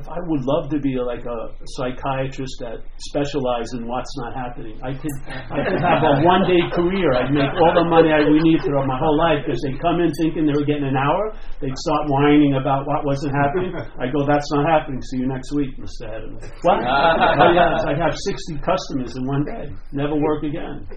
[0.07, 1.39] I would love to be like a
[1.77, 6.61] psychiatrist that specializes in what's not happening, I could I could have a one day
[6.73, 7.13] career.
[7.13, 9.99] I'd make all the money I we need throughout my whole life because they come
[10.01, 11.33] in thinking they were getting an hour.
[11.59, 13.73] They'd start whining about what wasn't happening.
[13.99, 15.01] I go, that's not happening.
[15.13, 16.09] See you next week, Mr.
[16.09, 16.37] Hedden.
[16.65, 16.79] What?
[16.81, 19.69] oh yes, I have sixty customers in one day.
[19.91, 20.87] Never work again.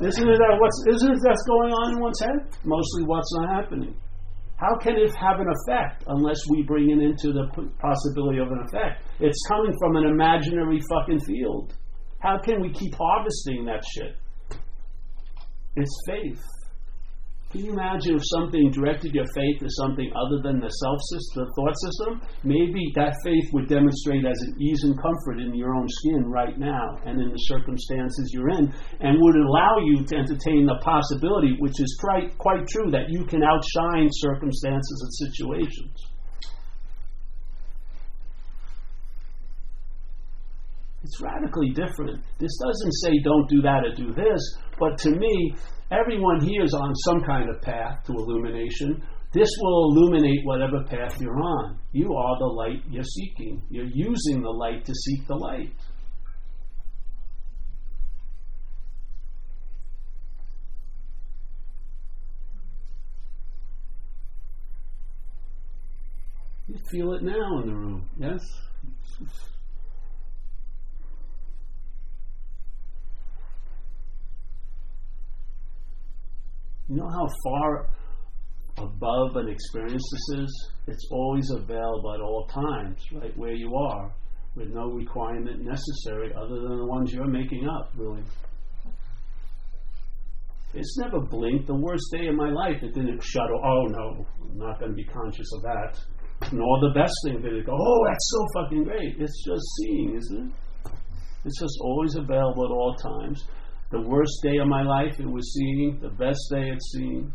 [0.00, 2.38] Isn't it that what's isn't it that's going on in one's head?
[2.64, 3.94] Mostly what's not happening.
[4.62, 7.48] How can it have an effect unless we bring it into the
[7.80, 9.02] possibility of an effect?
[9.18, 11.74] It's coming from an imaginary fucking field.
[12.20, 14.16] How can we keep harvesting that shit?
[15.74, 16.40] It's faith.
[17.52, 21.44] Can you imagine if something directed your faith to something other than the self system,
[21.44, 22.12] the thought system?
[22.48, 26.58] Maybe that faith would demonstrate as an ease and comfort in your own skin right
[26.58, 31.56] now and in the circumstances you're in, and would allow you to entertain the possibility,
[31.58, 35.92] which is quite, quite true, that you can outshine circumstances and situations.
[41.04, 42.24] It's radically different.
[42.38, 44.40] This doesn't say don't do that or do this,
[44.78, 45.54] but to me,
[45.92, 49.02] Everyone here is on some kind of path to illumination.
[49.34, 51.78] This will illuminate whatever path you're on.
[51.92, 53.62] You are the light you're seeking.
[53.68, 55.74] You're using the light to seek the light.
[66.68, 68.40] You feel it now in the room, yes?
[76.92, 77.88] You know how far
[78.76, 80.72] above an experience this is?
[80.88, 84.12] It's always available at all times, right where you are,
[84.56, 88.22] with no requirement necessary other than the ones you're making up, really.
[90.74, 91.66] It's never blinked.
[91.66, 93.64] The worst day of my life, it didn't shut off.
[93.64, 95.98] Oh no, I'm not going to be conscious of that.
[96.52, 99.16] Nor the best thing did it go, oh, that's so fucking great.
[99.18, 100.92] It's just seeing, isn't it?
[101.46, 103.44] It's just always available at all times.
[103.92, 106.00] The worst day of my life, it was seeing.
[106.00, 107.34] The best day, it's seeing.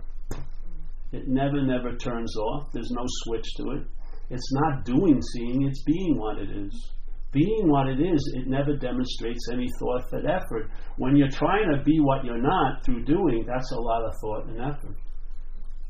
[1.12, 2.72] It never, never turns off.
[2.74, 3.84] There's no switch to it.
[4.32, 6.92] It's not doing seeing, it's being what it is.
[7.32, 10.72] Being what it is, it never demonstrates any thought and effort.
[10.98, 14.48] When you're trying to be what you're not through doing, that's a lot of thought
[14.48, 14.98] and effort.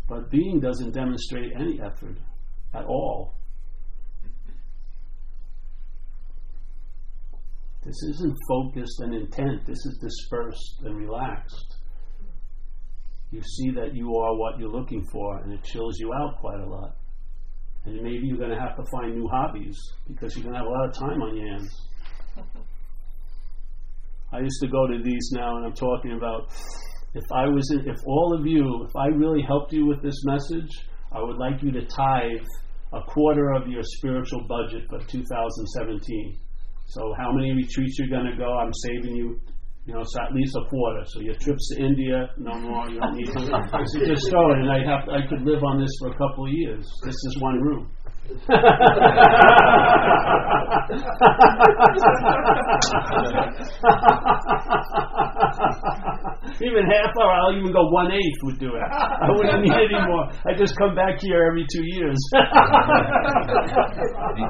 [0.10, 2.18] But being doesn't demonstrate any effort
[2.74, 3.37] at all.
[7.88, 11.78] This isn't focused and intent, this is dispersed and relaxed.
[13.32, 16.60] You see that you are what you're looking for, and it chills you out quite
[16.60, 16.98] a lot.
[17.86, 20.68] And maybe you're going to have to find new hobbies because you're going to have
[20.68, 21.88] a lot of time on your hands.
[24.34, 26.52] I used to go to these now, and I'm talking about
[27.14, 30.26] if I was, in, if all of you, if I really helped you with this
[30.26, 30.72] message,
[31.14, 32.46] I would like you to tithe
[32.92, 36.40] a quarter of your spiritual budget for 2017.
[36.88, 38.48] So how many retreats you're going to go?
[38.58, 39.40] I'm saving you,
[39.86, 41.04] you know, so at least a quarter.
[41.08, 42.90] So your trips to India, no more.
[42.90, 43.44] You don't need to.
[43.44, 46.52] so just go, and I have I could live on this for a couple of
[46.54, 46.88] years.
[47.04, 47.92] This is one room.
[56.62, 58.82] even half hour, I'll even go one eighth would do it.
[58.84, 60.30] I wouldn't need any more.
[60.46, 62.18] I just come back here every two years.
[62.32, 62.40] the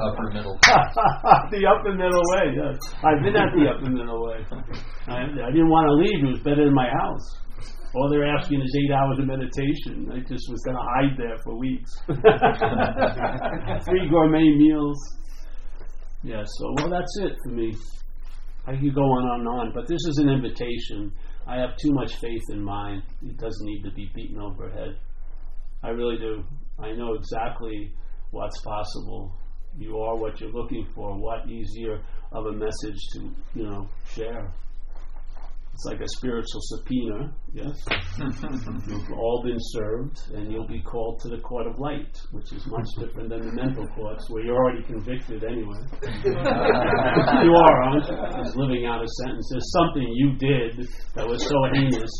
[0.02, 0.58] upper middle.
[1.50, 2.78] the upper middle way, yes.
[3.04, 4.44] I've been at the upper middle way.
[5.08, 6.24] I, I didn't want to leave.
[6.24, 7.47] It was better than my house.
[7.94, 10.10] All they're asking is eight hours of meditation.
[10.12, 11.90] I just was going to hide there for weeks.
[13.86, 14.98] Three gourmet meals.
[16.22, 17.74] Yeah, so, well, that's it for me.
[18.66, 21.12] I could go on and on, but this is an invitation.
[21.46, 23.02] I have too much faith in mine.
[23.22, 24.98] It doesn't need to be beaten overhead.
[25.82, 26.44] I really do.
[26.78, 27.92] I know exactly
[28.32, 29.32] what's possible.
[29.78, 31.16] You are what you're looking for.
[31.16, 34.52] What easier of a message to, you know, share.
[35.78, 37.70] It's like a spiritual subpoena, yes?
[38.88, 42.66] You've all been served, and you'll be called to the court of light, which is
[42.66, 45.78] much different than the mental courts, where you're already convicted anyway.
[46.24, 48.42] you are, aren't you?
[48.42, 49.48] Just living out a sentence.
[49.52, 52.10] There's something you did that was so heinous.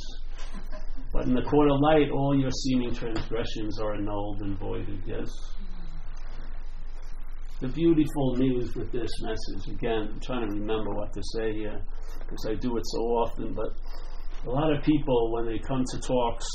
[1.13, 5.27] But in the court of light, all your seeming transgressions are annulled and voided, yes?
[7.61, 11.83] The beautiful news with this message, again, I'm trying to remember what to say here
[12.21, 13.53] because I do it so often.
[13.53, 13.75] But
[14.47, 16.47] a lot of people, when they come to talks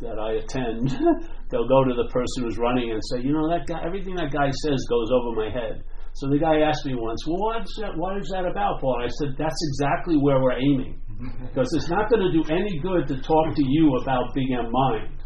[0.00, 0.88] that I attend,
[1.50, 4.32] they'll go to the person who's running and say, you know, that guy, everything that
[4.32, 5.84] guy says goes over my head.
[6.14, 8.96] So the guy asked me once, well, what's that, what is that about, Paul?
[9.04, 11.00] I said, that's exactly where we're aiming.
[11.48, 14.72] Because it's not going to do any good to talk to you about Big M
[14.72, 15.21] Mind.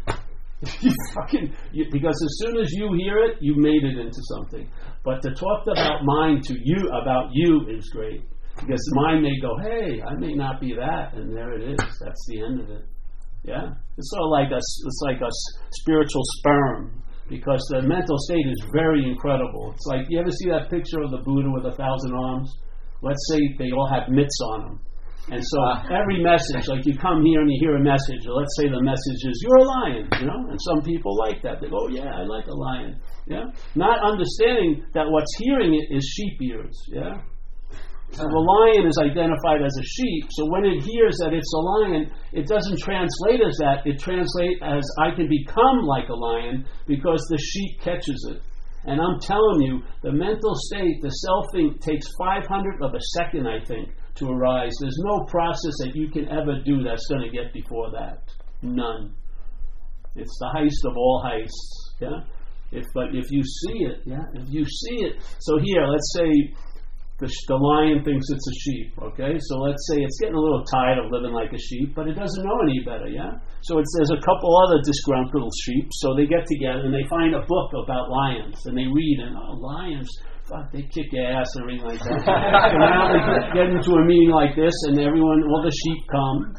[0.81, 4.67] you fucking, you, because as soon as you hear it, you made it into something.
[5.03, 8.23] But to talk about mind to you, about you, is great.
[8.59, 11.77] Because mine may go, hey, I may not be that, and there it is.
[11.77, 12.85] That's the end of it.
[13.43, 15.29] Yeah, it's sort of like a, it's like a
[15.81, 19.73] spiritual sperm because the mental state is very incredible.
[19.75, 22.49] It's like you ever see that picture of the Buddha with a thousand arms?
[23.01, 24.79] Let's say they all have mitts on them.
[25.29, 25.59] And so
[25.91, 28.81] every message, like you come here and you hear a message, or let's say the
[28.81, 31.59] message is you're a lion, you know, and some people like that.
[31.59, 33.43] They go, oh, yeah, I like a lion, yeah,
[33.75, 37.19] not understanding that what's hearing it is sheep ears, yeah.
[38.11, 40.31] So the lion is identified as a sheep.
[40.31, 43.83] So when it hears that it's a lion, it doesn't translate as that.
[43.83, 48.41] It translates as I can become like a lion because the sheep catches it.
[48.85, 53.59] And I'm telling you, the mental state, the selfing, takes 500 of a second, I
[53.65, 54.71] think, to arise.
[54.79, 58.23] There's no process that you can ever do that's going to get before that.
[58.61, 59.13] None.
[60.15, 62.01] It's the heist of all heists.
[62.01, 62.21] Yeah.
[62.71, 65.23] If but if you see it, yeah, if you see it.
[65.39, 66.53] So here, let's say
[67.19, 69.33] the, the lion thinks it's a sheep, okay?
[69.39, 72.13] So let's say it's getting a little tired of living like a sheep, but it
[72.13, 73.41] doesn't know any better, yeah?
[73.65, 77.33] So it's, there's a couple other disgruntled sheep, so they get together and they find
[77.33, 80.11] a book about lions, and they read, and oh, lions,
[80.47, 82.19] fuck, they kick ass and everything like that.
[82.23, 83.19] so now they
[83.51, 86.55] get into a meeting like this, and everyone, all the sheep come,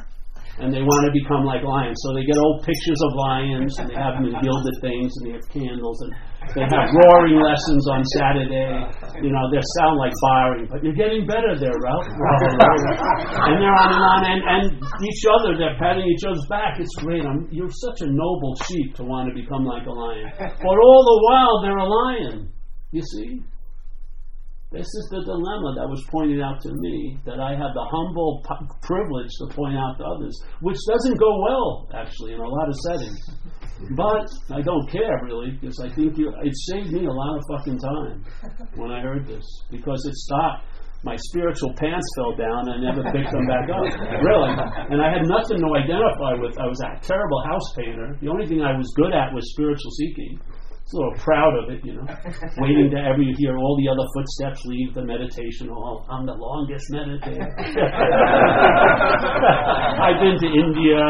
[0.61, 1.97] and they want to become like lions.
[2.05, 5.23] So they get old pictures of lions, and they have them in gilded things, and
[5.25, 6.11] they have candles, and
[6.53, 8.77] they have roaring lessons on Saturday.
[9.25, 12.09] You know, they sound like Byron, but you're getting better there, Ralph.
[12.09, 14.65] and they're on and on, and, and
[15.01, 16.77] each other, they're patting each other's back.
[16.81, 17.25] It's great.
[17.25, 20.29] I'm, you're such a noble sheep to want to become like a lion.
[20.37, 22.53] But all the while, they're a lion.
[22.91, 23.45] You see?
[24.71, 28.45] This is the dilemma that was pointed out to me that I have the humble
[28.45, 32.69] p- privilege to point out to others, which doesn't go well, actually, in a lot
[32.69, 33.17] of settings.
[33.97, 37.43] But I don't care, really, because I think you, it saved me a lot of
[37.49, 38.25] fucking time
[38.77, 40.69] when I heard this, because it stopped.
[41.05, 43.87] My spiritual pants fell down and I never picked them back up.
[44.19, 44.51] Really.
[44.91, 46.59] And I had nothing to identify with.
[46.59, 48.19] I was a terrible house painter.
[48.21, 50.43] The only thing I was good at was spiritual seeking
[50.93, 52.07] a little proud of it, you know,
[52.65, 56.07] waiting to ever hear all the other footsteps leave the meditation hall.
[56.09, 57.45] I'm the longest meditator.
[60.01, 61.03] I've been to India,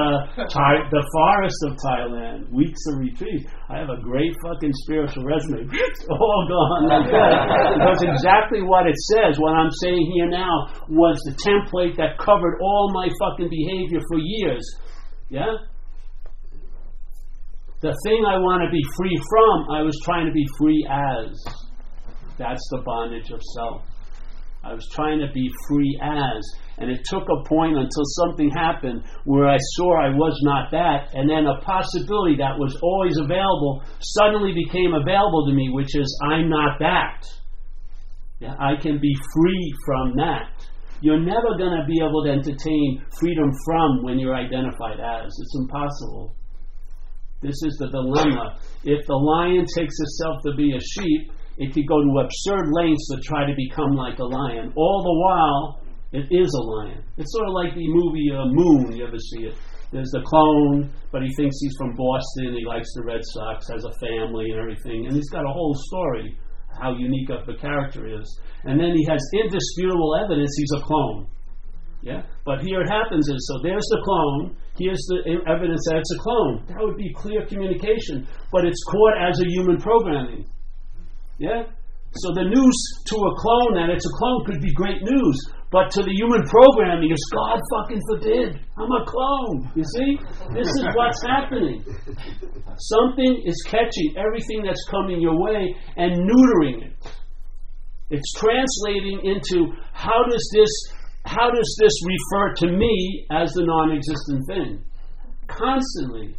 [0.51, 3.47] Thai, the forest of Thailand, weeks of retreat.
[3.71, 5.69] I have a great fucking spiritual resume.
[6.11, 7.79] all gone like that.
[7.79, 12.59] Because exactly what it says, what I'm saying here now, was the template that covered
[12.61, 14.65] all my fucking behavior for years.
[15.31, 15.55] Yeah?
[17.81, 21.31] The thing I want to be free from, I was trying to be free as.
[22.37, 23.87] That's the bondage of self.
[24.65, 26.43] I was trying to be free as.
[26.79, 31.15] And it took a point until something happened where I saw I was not that,
[31.15, 36.11] and then a possibility that was always available suddenly became available to me, which is
[36.27, 37.23] I'm not that.
[38.41, 40.67] Yeah, I can be free from that.
[41.01, 45.31] You're never going to be able to entertain freedom from when you're identified as.
[45.31, 46.35] It's impossible.
[47.41, 48.59] This is the dilemma.
[48.83, 53.07] If the lion takes itself to be a sheep, it could go to absurd lengths
[53.15, 54.73] to try to become like a lion.
[54.75, 55.83] All the while,
[56.13, 57.03] it is a lion.
[57.17, 58.97] It's sort of like the movie uh, Moon.
[58.97, 59.55] You ever see it?
[59.93, 62.55] There's the clone, but he thinks he's from Boston.
[62.59, 65.75] He likes the Red Sox, has a family and everything, and he's got a whole
[65.89, 66.37] story
[66.81, 68.27] how unique of the character is.
[68.65, 71.27] And then he has indisputable evidence he's a clone.
[72.01, 74.57] Yeah, but here it happens is so there's the clone.
[74.79, 76.65] Here's the evidence that it's a clone.
[76.69, 80.47] That would be clear communication, but it's caught as a human programming.
[81.39, 81.65] Yeah,
[82.15, 85.39] so the news to a clone that it's a clone could be great news,
[85.71, 88.61] but to the human programming, it's God fucking forbid.
[88.79, 89.71] I'm a clone.
[89.77, 90.17] You see?
[90.57, 91.85] This is what's happening.
[92.79, 96.97] Something is catching everything that's coming your way and neutering it.
[98.09, 100.73] It's translating into how does this
[101.29, 104.85] how does this refer to me as the non-existent thing?
[105.47, 106.35] Constantly.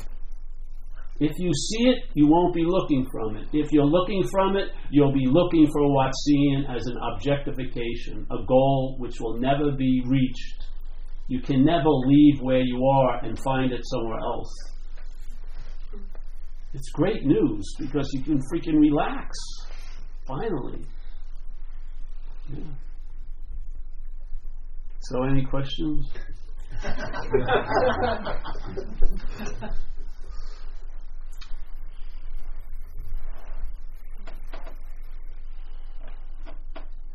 [1.19, 3.47] If you see it, you won't be looking from it.
[3.53, 8.45] If you're looking from it, you'll be looking for what's seen as an objectification, a
[8.47, 10.65] goal which will never be reached.
[11.27, 14.53] You can never leave where you are and find it somewhere else.
[16.73, 19.37] It's great news because you can freaking relax.
[20.25, 20.85] Finally.
[22.51, 22.63] Yeah.
[25.01, 26.05] So, any questions?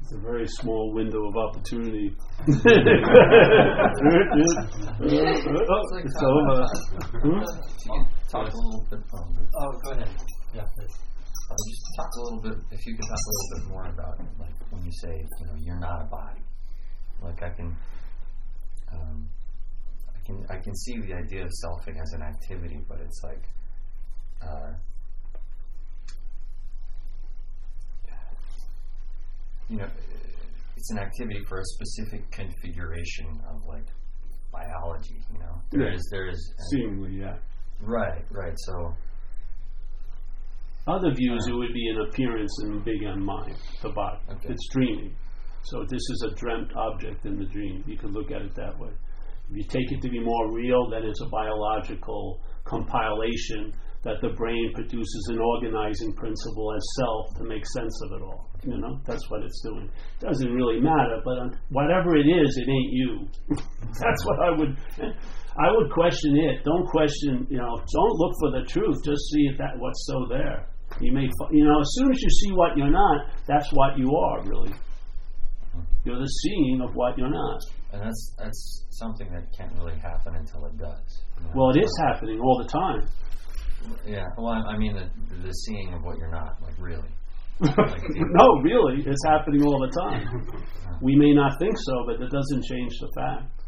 [0.03, 2.15] It's a very small window of opportunity.
[2.41, 2.53] oh,
[5.97, 6.67] it's over.
[8.31, 9.01] Talk a little bit.
[9.15, 10.09] Um, oh, go ahead.
[10.55, 10.95] Yeah, please.
[11.51, 12.59] Uh, just talk a little bit.
[12.71, 15.55] If you could talk a little bit more about, like, when you say, you know,
[15.59, 16.41] you're not a body.
[17.23, 17.75] Like, I can,
[18.93, 19.29] um,
[20.15, 23.43] I can, I can see the idea of selfing as an activity, but it's like,
[24.43, 24.73] uh,
[29.69, 29.89] you know,
[30.77, 33.87] it's an activity for a specific configuration of like
[34.53, 35.23] biology.
[35.33, 35.95] You know, there Yeah.
[35.95, 37.37] is there is Seemingly, yeah.
[37.81, 38.55] right, right.
[38.57, 38.95] So
[40.87, 44.21] Other views, it would be an appearance in big M mind, the body.
[44.31, 44.49] Okay.
[44.51, 45.17] It's dreaming.
[45.65, 47.83] So this is a dreamt object in the dream.
[47.87, 48.91] You can look at it that way.
[49.51, 54.29] If you take it to be more real, then it's a biological compilation that the
[54.37, 58.51] brain produces an organizing principle as self to make sense of it all.
[58.63, 59.89] You know, that's what it's doing.
[60.21, 63.29] It Doesn't really matter, but um, whatever it is, it ain't you.
[64.01, 64.77] that's what I would.
[65.57, 66.65] I would question it.
[66.65, 67.47] Don't question.
[67.49, 68.97] You know, don't look for the truth.
[69.05, 70.69] Just see if that what's so there.
[71.01, 74.15] You may, you know, as soon as you see what you're not, that's what you
[74.15, 74.73] are really.
[76.05, 77.61] You're the seeing of what you're not.
[77.93, 81.23] and that's that's something that can't really happen until it does.
[81.39, 81.53] you know?
[81.55, 83.09] Well, it is happening all the time.
[84.07, 84.25] Yeah.
[84.37, 85.09] Well, I, I mean the
[85.47, 87.09] the seeing of what you're not, like really.
[87.61, 90.27] Like, no, really, it's happening all the time.
[91.03, 93.64] We may not think so, but that doesn't change the fact.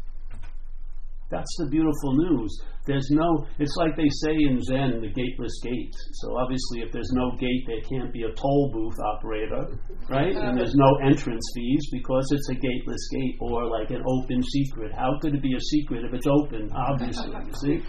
[1.29, 2.61] That's the beautiful news.
[2.85, 5.93] There's no, it's like they say in Zen, the gateless gate.
[6.23, 9.75] So obviously, if there's no gate, there can't be a toll booth operator,
[10.09, 10.33] right?
[10.33, 14.93] And there's no entrance fees because it's a gateless gate or like an open secret.
[14.95, 16.71] How could it be a secret if it's open?
[16.73, 17.85] Obviously, you see?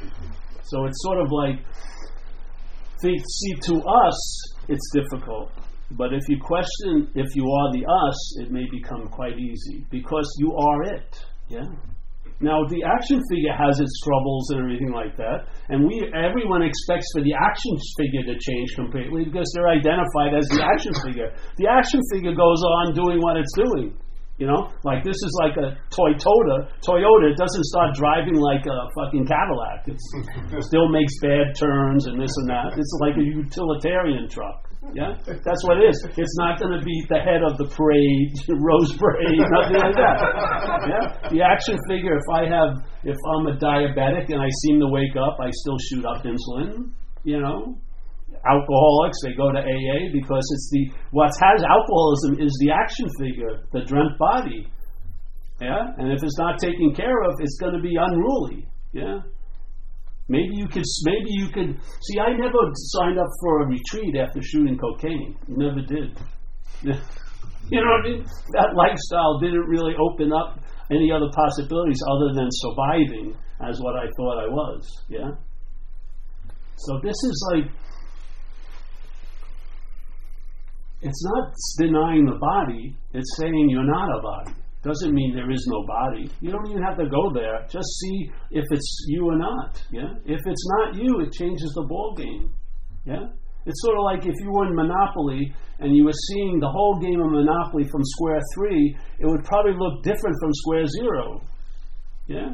[0.64, 1.60] So it's sort of like,
[3.00, 3.14] see,
[3.70, 5.52] to us, it's difficult.
[5.92, 10.28] But if you question if you are the us, it may become quite easy because
[10.38, 11.24] you are it.
[11.48, 11.64] Yeah.
[12.40, 17.10] Now the action figure has its troubles and everything like that, and we everyone expects
[17.10, 21.34] for the action figure to change completely because they're identified as the action figure.
[21.58, 23.98] The action figure goes on doing what it's doing.
[24.38, 26.70] You know, like this is like a Toyota.
[26.78, 29.90] Toyota doesn't start driving like a fucking Cadillac.
[29.90, 29.98] It
[30.62, 32.78] still makes bad turns and this and that.
[32.78, 34.67] It's like a utilitarian truck.
[34.94, 35.98] Yeah, that's what it is.
[36.16, 40.16] It's not going to be the head of the parade, rose parade, nothing like that.
[40.86, 42.16] Yeah, the action figure.
[42.16, 45.76] If I have, if I'm a diabetic and I seem to wake up, I still
[45.90, 46.94] shoot up insulin.
[47.24, 47.76] You know,
[48.46, 53.66] alcoholics they go to AA because it's the what has alcoholism is the action figure,
[53.72, 54.70] the dreamt body.
[55.60, 58.68] Yeah, and if it's not taken care of, it's going to be unruly.
[58.92, 59.20] Yeah.
[60.28, 60.84] Maybe you could.
[61.04, 61.80] Maybe you could.
[62.02, 65.36] See, I never signed up for a retreat after shooting cocaine.
[65.48, 66.18] Never did.
[67.70, 68.24] You know what I mean?
[68.52, 70.58] That lifestyle didn't really open up
[70.90, 75.04] any other possibilities other than surviving as what I thought I was.
[75.08, 75.30] Yeah?
[76.76, 77.70] So this is like,
[81.02, 84.57] it's not denying the body, it's saying you're not a body.
[84.82, 86.30] Doesn't mean there is no body.
[86.40, 87.66] You don't even have to go there.
[87.68, 89.82] Just see if it's you or not.
[89.90, 90.14] Yeah?
[90.24, 92.54] If it's not you, it changes the ball game.
[93.04, 93.26] Yeah?
[93.66, 96.98] It's sort of like if you were in Monopoly and you were seeing the whole
[97.00, 101.42] game of Monopoly from square three, it would probably look different from square zero.
[102.28, 102.52] Yeah?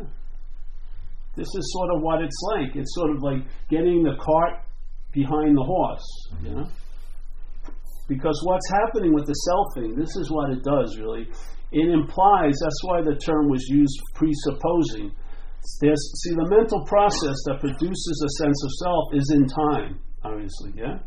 [1.36, 2.74] This is sort of what it's like.
[2.74, 4.64] It's sort of like getting the cart
[5.12, 6.08] behind the horse.
[6.42, 6.66] You know?
[8.08, 11.28] Because what's happening with the selfing, this is what it does really.
[11.74, 15.10] It implies, that's why the term was used presupposing.
[15.82, 20.70] There's, see, the mental process that produces a sense of self is in time, obviously,
[20.78, 21.02] yeah?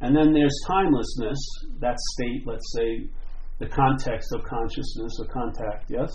[0.00, 1.40] And then there's timelessness,
[1.80, 3.10] that state, let's say,
[3.58, 6.12] the context of consciousness or contact, yes?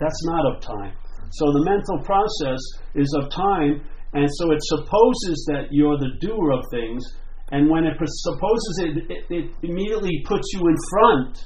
[0.00, 0.98] That's not of time.
[1.30, 2.58] So the mental process
[2.98, 7.04] is of time, and so it supposes that you're the doer of things,
[7.52, 11.38] and when it supposes it, it, it immediately puts you in front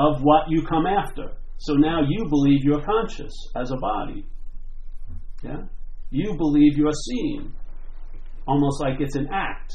[0.00, 1.36] of what you come after.
[1.58, 4.24] So now you believe you're conscious as a body.
[5.42, 5.68] Yeah?
[6.10, 7.52] You believe you're seeing.
[8.46, 9.72] Almost like it's an act.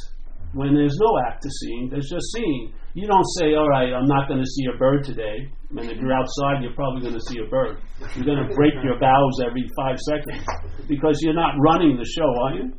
[0.53, 2.73] When there's no act to seeing, there's just seeing.
[2.93, 5.51] You don't say, all right, I'm not going to see a bird today.
[5.69, 7.77] And if you're outside, you're probably going to see a bird.
[8.15, 10.47] You're going to break your vows every five seconds
[10.87, 12.73] because you're not running the show, are you?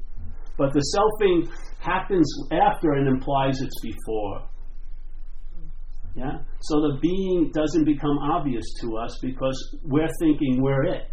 [0.56, 4.48] But the selfing happens after and implies it's before.
[6.16, 6.40] Yeah?
[6.64, 11.12] So the being doesn't become obvious to us because we're thinking we're it.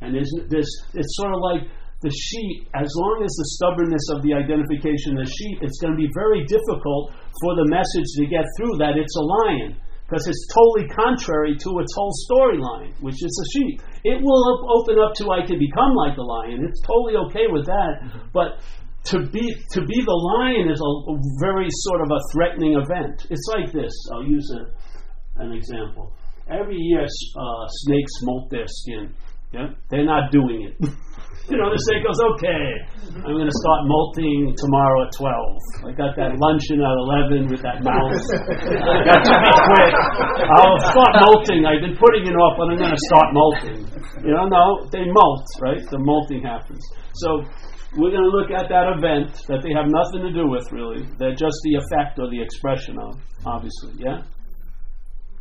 [0.00, 1.68] And there's, there's, it's sort of like
[2.00, 5.92] the sheep, as long as the stubbornness of the identification of the sheep, it's going
[5.92, 7.12] to be very difficult
[7.44, 9.76] for the message to get through that it's a lion
[10.08, 13.82] because it's totally contrary to its whole storyline, which is a sheep.
[14.04, 14.44] It will
[14.80, 16.64] open up to I can become like a lion.
[16.64, 18.30] It's totally okay with that, mm-hmm.
[18.32, 18.62] but
[19.12, 20.90] to be to be the lion is a,
[21.40, 23.26] very sort of a threatening event.
[23.30, 23.92] It's like this.
[24.12, 26.12] I'll use a, an example.
[26.50, 29.14] Every year, uh, snakes molt their skin.
[29.52, 30.74] Yeah, they're not doing it.
[31.50, 32.66] you know, the snake goes, okay,
[33.22, 35.86] I'm going to start molting tomorrow at 12.
[35.86, 36.96] I got that luncheon at
[37.30, 38.26] 11 with that mouse.
[38.34, 39.94] I got to be quick.
[40.50, 41.62] I'll start molting.
[41.62, 43.78] I've been putting it off, but I'm going to start molting.
[44.26, 45.82] You know, no, they molt, right?
[45.86, 46.82] The molting happens.
[47.22, 47.46] So
[47.96, 51.08] we're going to look at that event that they have nothing to do with, really.
[51.18, 54.20] They're just the effect or the expression of, obviously, yeah?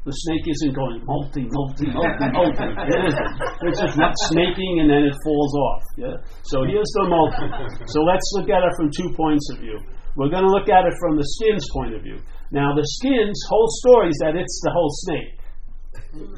[0.05, 2.71] The snake isn't going molting, molting, molting, molting.
[2.93, 3.31] It isn't.
[3.65, 5.83] It's just not snaking and then it falls off.
[5.97, 6.15] Yeah.
[6.45, 7.49] So here's the molting.
[7.89, 9.81] So let's look at it from two points of view.
[10.13, 12.21] We're going to look at it from the skin's point of view.
[12.53, 15.35] Now the skin's whole story is that it's the whole snake.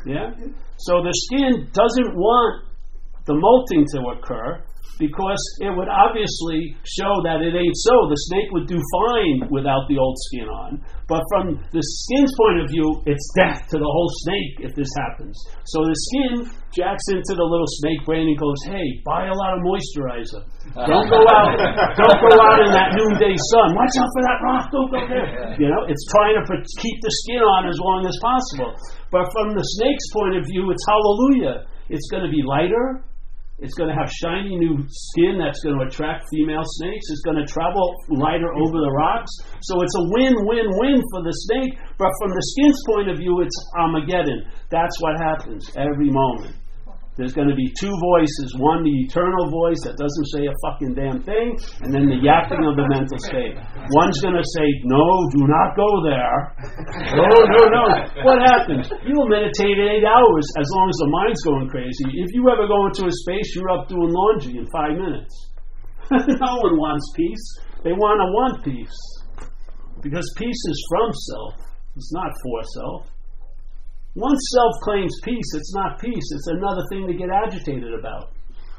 [0.08, 0.32] Yeah.
[0.80, 2.72] So the skin doesn't want
[3.28, 4.64] the molting to occur
[5.00, 7.96] because it would obviously show that it ain't so.
[8.10, 10.82] The snake would do fine without the old skin on.
[11.08, 14.92] But from the skin's point of view, it's death to the whole snake if this
[15.08, 15.38] happens.
[15.66, 16.32] So the skin
[16.76, 20.44] jacks into the little snake brain and goes, hey, buy a lot of moisturizer.
[20.76, 21.56] Don't go out
[21.96, 23.68] don't go out in that noonday sun.
[23.74, 25.56] Watch out for that rock, don't go there.
[25.56, 26.44] You know, it's trying to
[26.84, 28.76] keep the skin on as long as possible.
[29.10, 31.66] But from the snake's point of view, it's hallelujah.
[31.90, 33.08] It's going to be lighter,
[33.60, 37.10] it's going to have shiny new skin that's going to attract female snakes.
[37.10, 39.34] It's going to travel lighter over the rocks.
[39.66, 41.74] So it's a win win win for the snake.
[41.98, 44.46] But from the skin's point of view, it's Armageddon.
[44.70, 46.54] That's what happens every moment.
[47.18, 50.94] There's going to be two voices one, the eternal voice that doesn't say a fucking
[50.94, 53.58] damn thing, and then the yapping of the mental state.
[53.90, 55.02] One's going to say, No,
[55.34, 56.38] do not go there.
[57.14, 57.86] No, no, no.
[58.28, 58.90] What happens?
[59.06, 62.10] You'll meditate eight hours as long as the mind's going crazy.
[62.26, 65.34] If you ever go into a space, you're up doing laundry in five minutes.
[66.12, 67.46] no one wants peace.
[67.84, 68.98] They want to want peace.
[70.02, 71.54] Because peace is from self,
[71.96, 73.08] it's not for self.
[74.16, 78.34] Once self claims peace, it's not peace, it's another thing to get agitated about.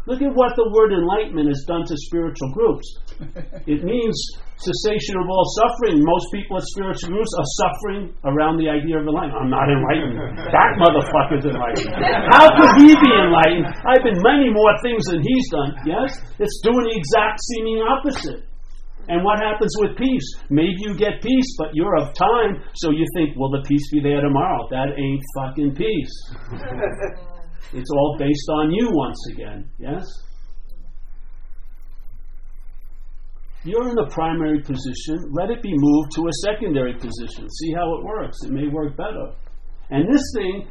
[0.09, 2.87] Look at what the word enlightenment has done to spiritual groups.
[3.69, 4.17] It means
[4.57, 6.01] cessation of all suffering.
[6.01, 9.45] Most people at spiritual groups are suffering around the idea of enlightenment.
[9.45, 10.17] I'm not enlightened.
[10.49, 11.93] that motherfucker's enlightened.
[12.33, 13.69] How could he be enlightened?
[13.85, 15.77] I've been many more things than he's done.
[15.85, 16.17] Yes?
[16.41, 18.49] It's doing the exact seeming opposite.
[19.13, 20.27] And what happens with peace?
[20.49, 24.01] Maybe you get peace, but you're of time, so you think, will the peace be
[24.01, 24.69] there tomorrow?
[24.73, 26.15] That ain't fucking peace.
[27.73, 30.05] it's all based on you once again, yes?
[33.65, 35.33] You're in the primary position.
[35.33, 37.51] Let it be moved to a secondary position.
[37.51, 38.39] See how it works.
[38.45, 39.35] It may work better.
[39.91, 40.69] And this thing,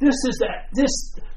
[0.00, 0.90] this is that this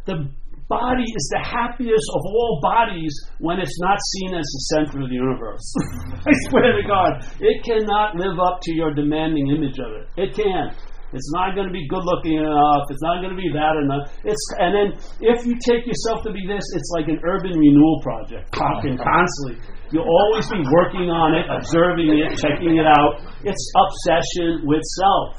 [0.05, 0.31] the
[0.69, 5.09] body is the happiest of all bodies when it's not seen as the center of
[5.09, 5.65] the universe.
[6.25, 10.07] I swear to God, it cannot live up to your demanding image of it.
[10.17, 10.73] It can't.
[11.13, 12.89] It's not going to be good looking enough.
[12.89, 14.09] It's not going to be that enough.
[14.25, 14.87] It's and then
[15.21, 19.61] if you take yourself to be this, it's like an urban renewal project, talking constantly.
[19.93, 23.21] You'll always be working on it, observing it, checking it out.
[23.45, 25.37] It's obsession with self.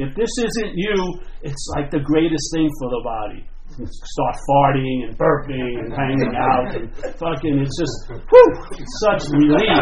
[0.00, 0.96] If this isn't you,
[1.44, 3.44] it's like the greatest thing for the body
[3.80, 9.80] start farting and burping and hanging out and fucking it's just whew, it's such relief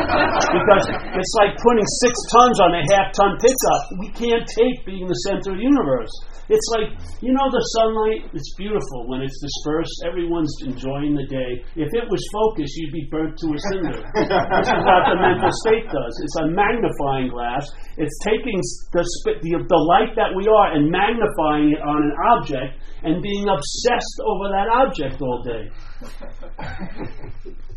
[0.55, 0.85] because
[1.19, 3.83] it's like putting six tons on a half ton pickup.
[3.99, 6.13] We can't take being the center of the universe.
[6.51, 6.91] It's like
[7.23, 8.31] you know the sunlight.
[8.35, 9.95] It's beautiful when it's dispersed.
[10.07, 11.63] Everyone's enjoying the day.
[11.79, 14.03] If it was focused, you'd be burnt to a cinder.
[14.19, 16.13] this is what the mental state does.
[16.27, 17.71] It's a magnifying glass.
[18.03, 18.59] It's taking
[18.91, 19.07] the,
[19.47, 23.80] the the light that we are and magnifying it on an object and being obsessed
[24.25, 25.71] over that object all day.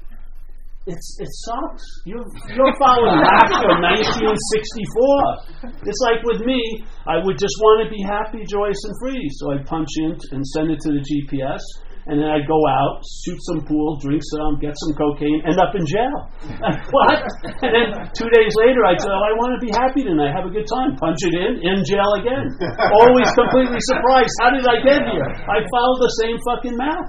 [0.86, 1.82] it's it sucks.
[2.06, 2.22] You're
[2.54, 5.74] you're following back after 1964.
[5.82, 9.26] It's like with me, I would just want to be happy, joyous, and free.
[9.42, 11.58] So I punch in and send it to the GPS,
[12.06, 15.74] and then I'd go out, shoot some pool, drink some, get some cocaine, end up
[15.74, 16.30] in jail.
[16.94, 17.18] what?
[17.66, 20.46] And then two days later, I'd say, oh, I want to be happy tonight, have
[20.46, 20.94] a good time.
[21.02, 22.46] Punch it in, in jail again.
[23.02, 24.34] Always completely surprised.
[24.38, 25.30] How did I get here?
[25.50, 27.06] I followed the same fucking map.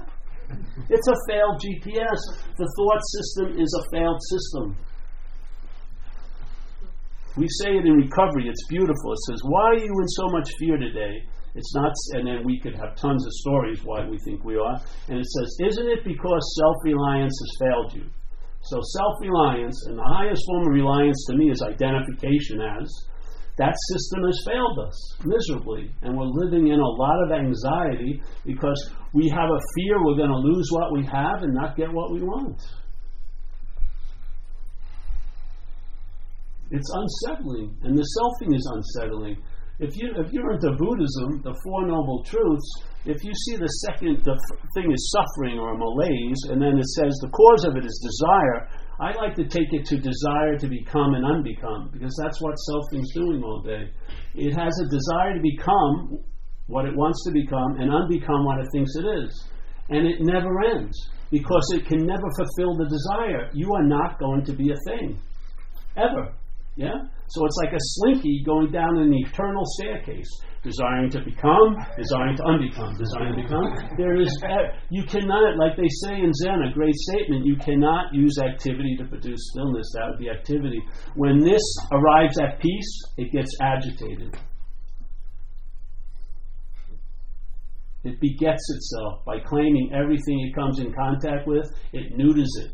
[0.89, 2.19] It's a failed GPS.
[2.57, 4.73] The thought system is a failed system.
[7.37, 9.13] We say it in recovery, it's beautiful.
[9.13, 11.21] It says, Why are you in so much fear today?
[11.57, 14.77] It's not, and then we could have tons of stories why we think we are.
[15.09, 18.05] And it says, Isn't it because self reliance has failed you?
[18.61, 22.87] So, self reliance, and the highest form of reliance to me is identification as,
[23.57, 25.91] that system has failed us miserably.
[26.03, 30.29] And we're living in a lot of anxiety because we have a fear we're going
[30.29, 32.61] to lose what we have and not get what we want.
[36.69, 39.37] It's unsettling, and the selfing is unsettling.
[39.79, 42.65] If you if you're into Buddhism, the Four Noble Truths,
[43.05, 44.33] if you see the second the
[44.73, 48.69] thing is suffering or malaise, and then it says the cause of it is desire,
[48.99, 53.13] I like to take it to desire to become and unbecome because that's what selfing's
[53.13, 53.93] doing all day.
[54.33, 56.25] It has a desire to become
[56.65, 59.29] what it wants to become and unbecome what it thinks it is,
[59.89, 60.97] and it never ends
[61.29, 63.51] because it can never fulfill the desire.
[63.53, 65.19] You are not going to be a thing
[65.95, 66.33] ever.
[66.75, 66.97] Yeah?
[67.29, 70.29] So it's like a slinky going down an eternal staircase,
[70.63, 73.97] desiring to become, desiring to unbecome, desiring to become.
[73.97, 78.13] There is, uh, you cannot, like they say in Zen, a great statement, you cannot
[78.13, 79.91] use activity to produce stillness.
[79.93, 80.81] That would be activity.
[81.15, 81.61] When this
[81.91, 84.37] arrives at peace, it gets agitated.
[88.05, 92.71] It begets itself by claiming everything it comes in contact with, it neuters it.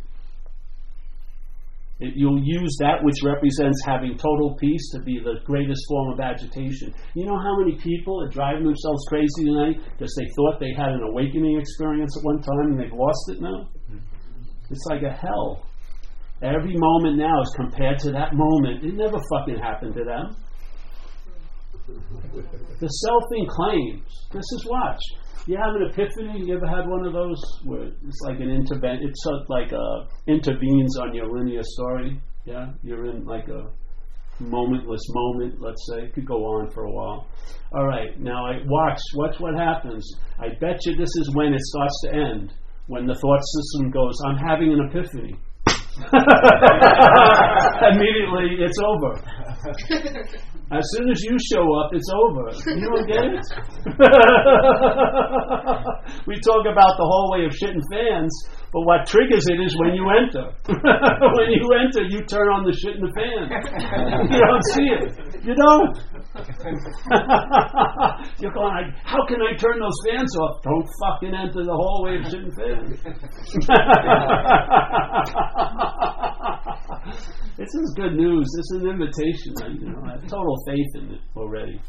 [2.04, 6.94] You'll use that which represents having total peace to be the greatest form of agitation.
[7.16, 10.92] You know how many people are driving themselves crazy tonight because they thought they had
[10.92, 13.70] an awakening experience at one time and they've lost it now?
[14.70, 15.66] It's like a hell.
[16.42, 18.84] Every moment now is compared to that moment.
[18.84, 20.36] It never fucking happened to them.
[22.80, 24.28] The selfing claims.
[24.32, 25.00] This is watch
[25.48, 26.46] you have an epiphany?
[26.46, 29.04] You ever had one of those where it's like an intervent?
[29.04, 32.22] It's sort of like uh, intervenes on your linear story.
[32.46, 33.70] Yeah, you're in like a
[34.40, 35.62] momentless moment.
[35.62, 37.28] Let's say it could go on for a while.
[37.74, 39.00] All right, now I watch.
[39.16, 40.06] Watch what happens.
[40.40, 42.54] I bet you this is when it starts to end.
[42.88, 45.36] when the thought system goes, I'm having an epiphany.
[47.94, 49.14] Immediately, it's over.
[50.74, 52.50] As soon as you show up, it's over.
[52.66, 53.46] You don't get it?
[56.26, 58.34] we talk about the hallway of shitting fans,
[58.74, 60.50] but what triggers it is when you enter.
[60.66, 63.54] when you enter, you turn on the shit in the fan.
[64.34, 65.14] you don't see it.
[65.46, 65.94] You don't.
[68.42, 70.58] You're going, like, how can I turn those fans off?
[70.66, 72.98] Don't fucking enter the hallway of shitting fans.
[77.58, 78.50] this is good news.
[78.58, 79.54] This is an invitation.
[79.86, 81.80] You know, I have total faith in it already.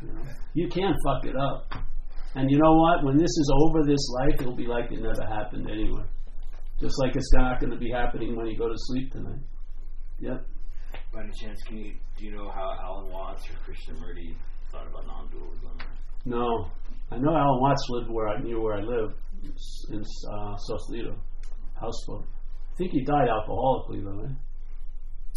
[0.00, 0.22] You, know,
[0.54, 1.70] you can't fuck it up.
[2.34, 3.04] And you know what?
[3.04, 6.04] When this is over, this life, it'll be like it never happened anyway.
[6.80, 9.40] Just like it's not going to be happening when you go to sleep tonight.
[10.20, 10.44] Yep.
[11.12, 14.34] By any chance, can you do you know how Alan Watts or Krishnamurti
[14.70, 15.78] thought about non-dualism?
[16.24, 16.70] No,
[17.10, 19.14] I know Alan Watts lived where I knew where I lived
[19.90, 21.16] in uh, Sausalito,
[21.80, 22.26] houseboat.
[22.72, 24.36] I think he died alcoholically though, right?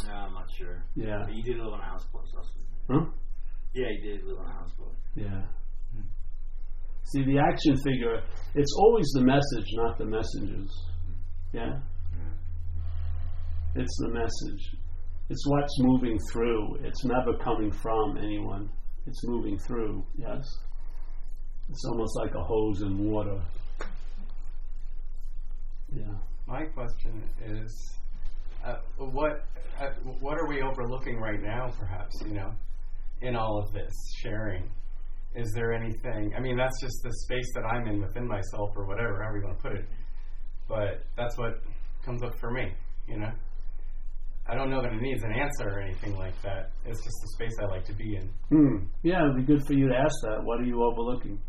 [0.06, 0.84] No, I'm not sure.
[0.96, 1.24] Yeah.
[1.26, 2.28] But he did live on a houseboat.
[2.32, 2.42] So
[2.90, 3.06] huh?
[3.74, 4.96] Yeah, he did live on a houseboat.
[5.16, 5.42] Yeah.
[7.14, 8.22] See, the action figure,
[8.56, 10.72] it's always the message, not the messengers.
[11.54, 11.80] Yeah?
[13.76, 14.76] It's the message.
[15.30, 16.76] It's what's moving through.
[16.84, 18.70] It's never coming from anyone.
[19.08, 20.44] It's moving through, yes?
[21.70, 23.42] It's almost like a hose in water.
[25.94, 26.14] Yeah.
[26.48, 27.96] My question is
[28.66, 29.46] uh, what
[29.80, 29.90] uh,
[30.20, 32.52] what are we overlooking right now perhaps you know
[33.22, 33.92] in all of this
[34.22, 34.70] sharing
[35.36, 38.86] is there anything i mean that's just the space that i'm in within myself or
[38.86, 39.86] whatever however you want to put it
[40.68, 41.62] but that's what
[42.04, 42.74] comes up for me
[43.08, 43.32] you know
[44.48, 47.30] i don't know that it needs an answer or anything like that it's just the
[47.36, 48.86] space i like to be in hmm.
[49.04, 51.40] yeah it'd be good for you to ask that what are you overlooking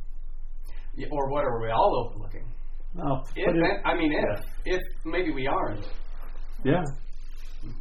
[0.95, 2.47] yeah, or what are we all overlooking
[3.37, 5.87] if, I mean, if if maybe we aren't,
[6.65, 6.83] yeah.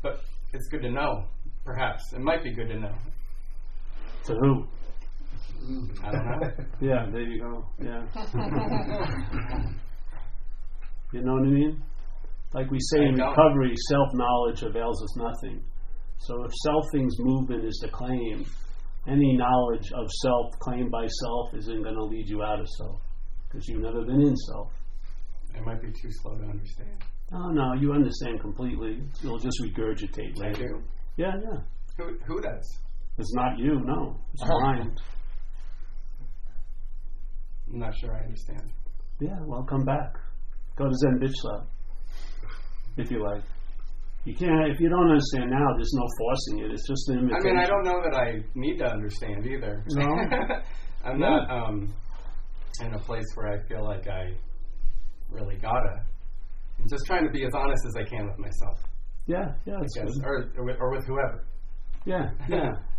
[0.02, 0.22] But
[0.54, 1.26] it's good to know.
[1.66, 2.96] Perhaps it might be good to know.
[4.26, 4.66] To who?
[6.04, 6.12] I
[6.82, 7.66] yeah, there you go.
[7.82, 8.04] Yeah.
[11.14, 11.84] you know what I mean?
[12.54, 15.64] Like we say I in recovery, self knowledge avails us nothing.
[16.18, 18.46] So if selfing's movement is the claim,
[19.08, 23.02] any knowledge of self claimed by self isn't going to lead you out of self
[23.48, 24.72] because you've never been in self.
[25.56, 27.04] It might be too slow to understand.
[27.34, 29.02] Oh no, you understand completely.
[29.22, 30.66] You'll just regurgitate later.
[30.66, 30.84] I do.
[31.18, 31.60] Yeah, yeah.
[31.98, 32.80] Who who does?
[33.18, 34.20] It's not you, no.
[34.34, 34.60] It's uh-huh.
[34.62, 34.98] mine.
[37.72, 38.72] I'm not sure I understand.
[39.20, 40.16] Yeah, well, come back.
[40.76, 41.68] Go to Zen Bitch Lab,
[42.98, 43.44] if you like.
[44.26, 45.68] You can't if you don't understand now.
[45.76, 46.72] There's no forcing it.
[46.72, 47.48] It's just an invitation.
[47.48, 49.84] I mean, I don't know that I need to understand either.
[49.90, 50.06] No,
[51.06, 51.28] I'm yeah.
[51.28, 51.94] not um,
[52.82, 54.34] in a place where I feel like I
[55.32, 56.06] really gotta
[56.82, 58.80] I'm just trying to be as honest as I can with myself.
[59.28, 61.46] Yeah, yeah, guess, or, or with, or with whoever.
[62.06, 62.72] Yeah, yeah.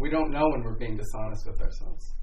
[0.00, 2.14] we don't know when we're being dishonest with ourselves.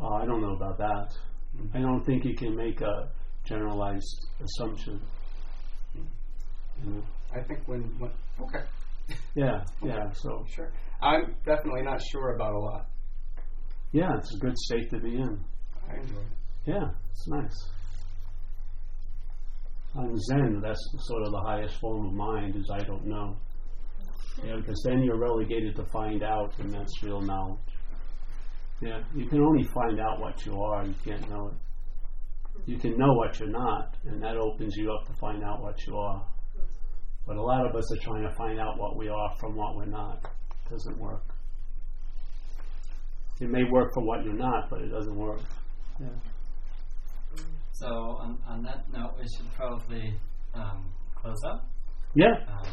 [0.00, 1.08] Oh, I don't know about that.
[1.56, 1.76] Mm-hmm.
[1.76, 3.10] I don't think you can make a
[3.44, 5.00] generalized assumption.
[5.96, 6.88] Mm-hmm.
[6.88, 7.02] You know?
[7.34, 8.64] I think when, when okay.
[9.34, 10.10] Yeah, yeah.
[10.12, 10.72] So sure.
[11.02, 12.86] I'm definitely not sure about a lot.
[13.92, 15.44] Yeah, it's a good state to be in.
[15.88, 16.26] I enjoy it.
[16.64, 17.68] Yeah, it's nice.
[19.94, 23.36] I'm Zen, that's sort of the highest form of mind, is I don't know.
[24.44, 27.58] Yeah, because then you're relegated to find out, and that's real knowledge.
[28.80, 31.54] Yeah, you can only find out what you are, you can't know it.
[32.66, 35.76] You can know what you're not, and that opens you up to find out what
[35.86, 36.26] you are.
[37.26, 39.76] But a lot of us are trying to find out what we are from what
[39.76, 40.18] we're not.
[40.24, 41.22] It doesn't work.
[43.40, 45.40] It may work for what you're not, but it doesn't work.
[46.00, 46.08] Yeah.
[47.72, 50.14] So on, on that note, we should probably
[50.54, 51.68] um, close up.
[52.14, 52.34] Yeah.
[52.48, 52.66] Um,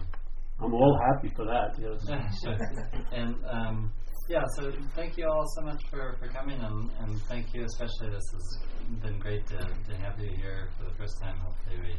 [0.61, 1.75] I'm all happy for that.
[1.79, 2.43] Yes.
[3.11, 3.91] and um,
[4.29, 8.11] yeah, so thank you all so much for, for coming, and, and thank you especially.
[8.11, 8.57] This has
[9.01, 11.37] been great to, to have you here for the first time.
[11.37, 11.95] Hopefully, we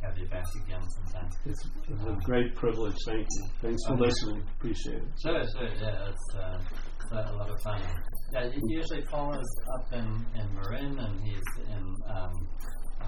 [0.00, 1.28] have you back again sometime.
[1.44, 2.96] It's, it's a great privilege.
[3.06, 3.48] Thank you.
[3.60, 4.04] Thanks for okay.
[4.04, 4.42] listening.
[4.56, 5.08] Appreciate it.
[5.22, 5.68] Sure, sure.
[5.80, 6.58] Yeah, it's, uh,
[7.02, 7.82] it's a lot of fun.
[8.32, 12.48] Yeah, usually Paul is up in, in Marin, and he's in, um,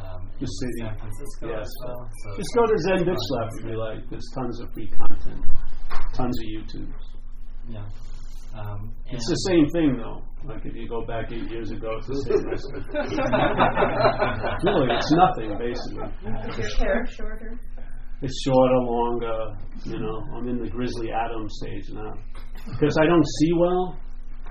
[0.04, 1.60] um, in San Francisco yes.
[1.60, 2.10] as well.
[2.22, 4.10] So Just go to Zen Bitch Lab if you like.
[4.10, 5.44] There's tons of free content,
[6.12, 7.04] tons of YouTubes.
[7.68, 7.88] Yeah.
[8.56, 10.22] Um, it's the same thing, though.
[10.44, 12.80] Like if you go back eight years ago, it's the same recipe.
[14.64, 16.08] really, it's nothing basically.
[16.48, 17.58] Is your hair shorter?
[18.22, 19.56] It's shorter, longer.
[19.84, 22.14] You know, I'm in the Grizzly Adams stage now
[22.70, 23.98] because I don't see well.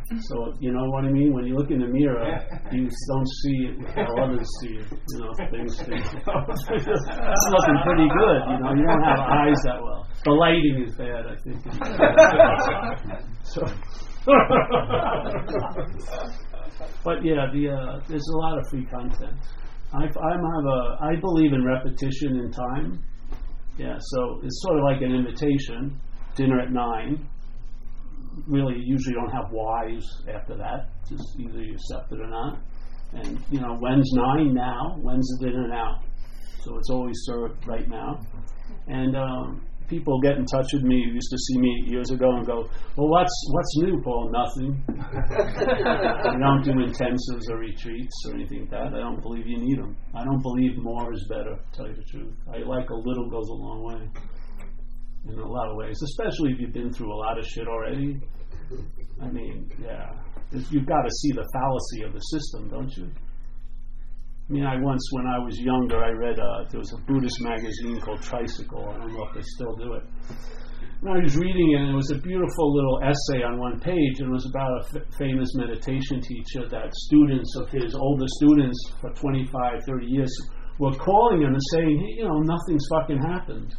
[0.06, 1.34] So you know what I mean?
[1.34, 2.22] When you look in the mirror,
[2.72, 4.86] you don't see it how others see it.
[5.10, 5.78] You know, things.
[5.82, 8.42] things it's looking pretty good.
[8.54, 10.06] You know, you don't have eyes that well.
[10.24, 11.58] The lighting is bad, I think.
[13.44, 13.62] so.
[17.04, 19.40] but yeah, the uh, there's a lot of free content.
[19.92, 23.04] I, I'm have a I believe in repetition in time.
[23.78, 26.00] Yeah, so it's sort of like an invitation.
[26.36, 27.28] Dinner at nine
[28.48, 30.90] really usually don't have whys after that.
[31.10, 32.60] Just either you accept it or not.
[33.14, 34.98] And you know, when's nine now?
[35.02, 36.04] When's it in and out?
[36.64, 38.20] So it's always served right now.
[38.88, 42.36] And um, people get in touch with me who used to see me years ago
[42.36, 42.68] and go,
[42.98, 44.32] "Well, what's what's new, Paul?
[44.32, 44.84] Nothing.
[44.90, 48.94] I don't do intensives or retreats or anything like that.
[48.94, 49.96] I don't believe you need them.
[50.14, 51.56] I don't believe more is better.
[51.56, 54.22] To tell you the truth, I like a little goes a long way
[55.28, 58.20] in a lot of ways, especially if you've been through a lot of shit already.
[59.22, 60.12] I mean, yeah,
[60.52, 63.12] you've got to see the fallacy of the system, don't you?
[64.48, 67.42] I mean, I once, when I was younger, I read uh, there was a Buddhist
[67.42, 68.90] magazine called Tricycle.
[68.90, 70.04] I don't know if they still do it.
[71.02, 74.20] And I was reading it, and it was a beautiful little essay on one page,
[74.20, 78.78] and it was about a f- famous meditation teacher that students of his, older students
[79.02, 80.32] for 25, 30 years,
[80.80, 83.76] were calling him and saying, hey, you know, nothing's fucking happened.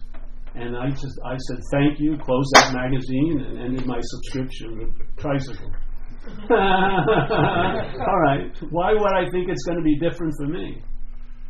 [0.56, 5.16] And I just I said thank you, closed that magazine, and ended my subscription with
[5.18, 5.70] Tricycle.
[6.50, 10.82] All right, why would I think it's going to be different for me?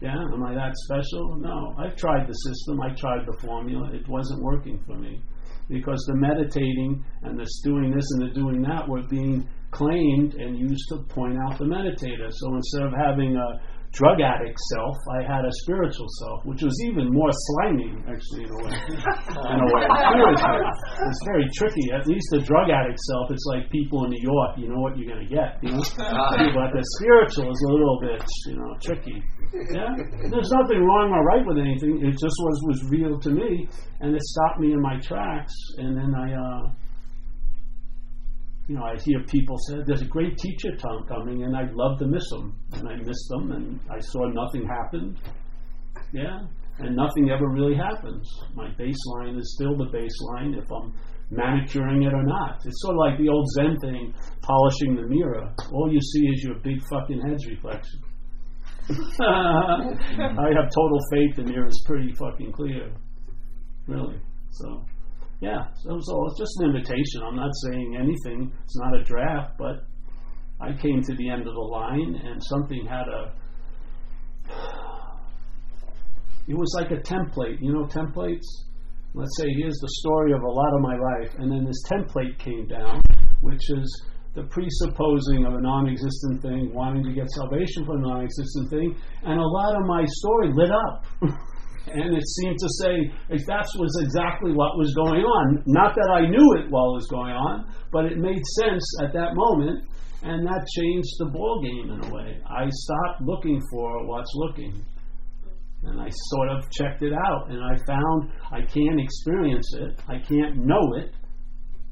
[0.00, 1.36] Yeah, am I that special?
[1.38, 5.22] No, I've tried the system, I tried the formula, it wasn't working for me
[5.68, 10.58] because the meditating and the doing this and the doing that were being claimed and
[10.58, 12.30] used to point out the meditator.
[12.30, 13.60] So instead of having a
[13.96, 18.52] drug addict self, I had a spiritual self, which was even more slimy, actually, in
[18.52, 18.76] a way.
[19.56, 21.88] in a way, it's very tricky.
[21.96, 24.60] At least the drug addict self, it's like people in New York.
[24.60, 25.80] You know what you're going to get, you know.
[25.96, 28.20] but the spiritual is a little bit,
[28.52, 29.18] you know, tricky.
[29.72, 29.96] Yeah,
[30.28, 32.04] there's nothing wrong or right with anything.
[32.04, 33.68] It just was was real to me,
[34.00, 35.54] and it stopped me in my tracks.
[35.78, 36.36] And then I.
[36.36, 36.85] Uh,
[38.68, 40.70] you know, I hear people say, there's a great teacher
[41.08, 42.60] coming, and I'd love to miss them.
[42.72, 45.16] And I missed them, and I saw nothing happen.
[46.12, 46.40] Yeah,
[46.78, 48.28] and nothing ever really happens.
[48.54, 50.92] My baseline is still the baseline if I'm
[51.30, 52.60] manicuring it or not.
[52.64, 55.54] It's sort of like the old Zen thing, polishing the mirror.
[55.72, 58.00] All you see is your big fucking head's reflection.
[59.20, 62.92] I have total faith the mirror is pretty fucking clear.
[63.86, 64.20] Really.
[64.50, 64.84] So.
[65.40, 67.22] Yeah, so, so it's just an invitation.
[67.26, 68.52] I'm not saying anything.
[68.64, 69.84] It's not a draft, but
[70.60, 73.34] I came to the end of the line, and something had a.
[76.48, 77.60] It was like a template.
[77.60, 78.46] You know, templates.
[79.14, 82.38] Let's say here's the story of a lot of my life, and then this template
[82.38, 83.00] came down,
[83.40, 84.06] which is
[84.36, 89.40] the presupposing of a non-existent thing, wanting to get salvation from a non-existent thing, and
[89.40, 91.06] a lot of my story lit up.
[91.86, 92.94] and it seemed to say
[93.30, 95.62] that was exactly what was going on.
[95.66, 99.12] Not that I knew it while it was going on, but it made sense at
[99.12, 99.86] that moment,
[100.22, 102.40] and that changed the ball game in a way.
[102.46, 104.84] I stopped looking for what's looking,
[105.84, 110.18] and I sort of checked it out, and I found I can't experience it, I
[110.18, 111.14] can't know it.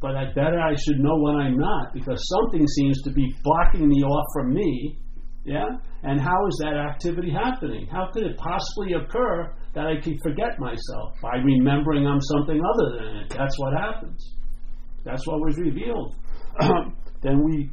[0.01, 3.89] But I better I should know when I'm not because something seems to be blocking
[3.89, 4.99] me off from me
[5.45, 5.77] yeah?
[6.03, 7.87] And how is that activity happening?
[7.87, 12.99] How could it possibly occur that I can forget myself by remembering I'm something other
[12.99, 13.29] than it?
[13.37, 14.35] That's what happens.
[15.05, 16.15] That's what was revealed.
[17.23, 17.69] then we,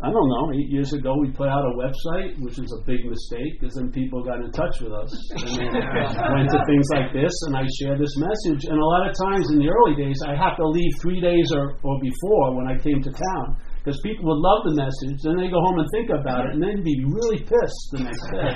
[0.00, 3.04] I don't know, eight years ago we put out a website, which was a big
[3.08, 5.10] mistake because then people got in touch with us
[5.40, 5.72] and
[6.36, 8.68] went to things like this, and I share this message.
[8.68, 11.50] And a lot of times in the early days, I have to leave three days
[11.56, 15.34] or, or before when I came to town because people would love the message, then
[15.42, 18.54] they go home and think about it, and then be really pissed the next day.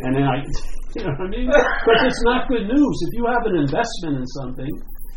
[0.08, 0.40] and then I,
[0.96, 1.52] you know what I mean?
[1.52, 2.96] But it's not good news.
[3.04, 4.72] If you have an investment in something,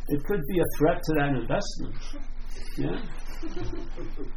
[0.09, 1.95] it could be a threat to that investment.
[2.77, 2.99] Yeah.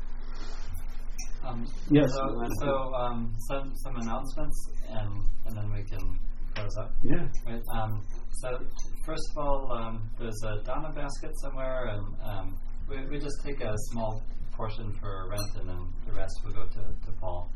[1.43, 2.07] Um, yes.
[2.13, 6.19] So, so um, some some announcements, and and then we can
[6.55, 6.93] close up.
[7.03, 7.27] Yeah.
[7.47, 7.63] Right.
[7.75, 8.03] Um,
[8.43, 8.59] so
[9.07, 12.59] first of all, um, there's a Dana basket somewhere, and um,
[12.89, 16.65] we, we just take a small portion for rent, and then the rest will go
[16.65, 17.51] to, to Paul.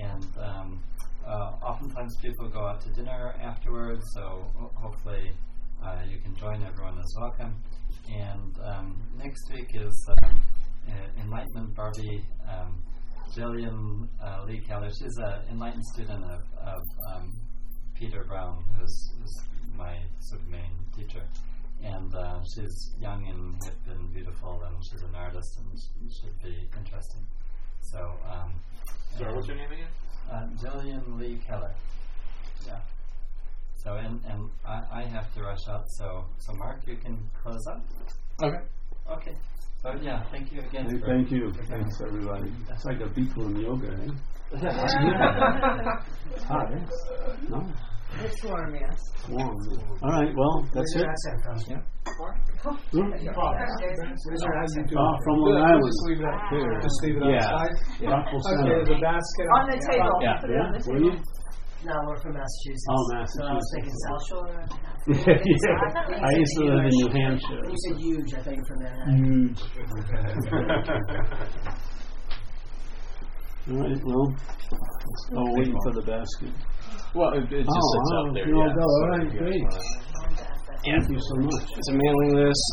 [0.00, 0.82] And um,
[1.26, 5.32] uh, oftentimes people go out to dinner afterwards, so ho- hopefully
[5.84, 6.62] uh, you can join.
[6.62, 7.54] Everyone is welcome.
[8.08, 10.42] And um, next week is um,
[10.88, 12.24] uh, Enlightenment Barbie.
[12.48, 12.82] Um,
[13.34, 16.82] Jillian uh, Lee Keller, she's an enlightened student of, of
[17.12, 17.32] um,
[17.94, 19.34] Peter Brown, who's, who's,
[19.76, 21.22] my sort of main teacher.
[21.84, 26.42] And uh, she's young and hip and beautiful, and she's an artist, and she should
[26.42, 27.24] be interesting.
[27.92, 27.98] So.
[28.32, 28.54] Um,
[29.18, 29.92] Sorry, what's your name again?
[30.28, 31.72] Uh, Jillian Lee Keller.
[32.66, 32.80] Yeah.
[33.76, 35.84] So and and I, I have to rush out.
[35.98, 37.84] So so Mark, you can close up.
[38.42, 38.62] Okay.
[39.12, 39.36] Okay.
[39.82, 40.86] So yeah, thank you again.
[40.90, 41.52] Hey, for- thank you.
[41.52, 41.62] for.
[41.64, 42.50] Thanks, everybody.
[42.68, 44.10] That's like a Bikram yoga, eh?
[46.48, 46.84] Hot, eh?
[47.48, 47.60] No,
[48.22, 48.98] It's warm, yes.
[49.28, 49.56] warm.
[50.02, 51.06] All right, well, that's it.
[51.68, 51.80] Yeah.
[52.92, 53.10] Hmm?
[53.10, 53.22] Where's
[54.42, 54.92] your accent?
[54.96, 55.84] Oh, from Long Island.
[55.84, 56.80] Just leave it out there.
[56.80, 57.42] Just leave it Yeah.
[57.42, 57.74] outside.
[58.06, 58.84] Rockville Okay, Center.
[58.84, 60.16] the basket On the table.
[60.22, 60.86] Yeah, Put it on the yeah.
[60.86, 61.10] Were table.
[61.10, 61.22] you?
[61.84, 62.86] No, we're from Massachusetts.
[62.88, 64.08] Oh, So I was thinking Massachusetts.
[64.08, 64.48] South Shore.
[65.20, 66.24] yeah.
[66.24, 67.60] I used to live in New Hampshire.
[67.68, 68.30] You said huge.
[68.32, 69.52] I thought you were from Manhattan.
[69.52, 69.60] Huge.
[73.66, 74.36] All right, well,
[75.36, 76.52] oh, waiting for the basket.
[77.14, 78.48] Well, it, it just Oh, sits oh, out there.
[78.48, 78.74] yeah.
[78.74, 78.82] go.
[78.84, 80.53] All right, if you guys great.
[80.86, 81.68] Wanna- Thank you so much.
[81.78, 82.64] It's a mailing list.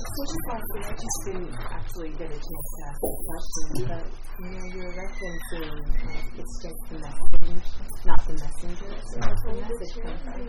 [0.00, 4.04] So just lastly, I just didn't actually get a chance to ask the question, but
[4.40, 7.68] you know, you're referencing uh, it's just the message,
[8.04, 8.90] not the messenger.
[9.04, 10.40] So where's the message come from?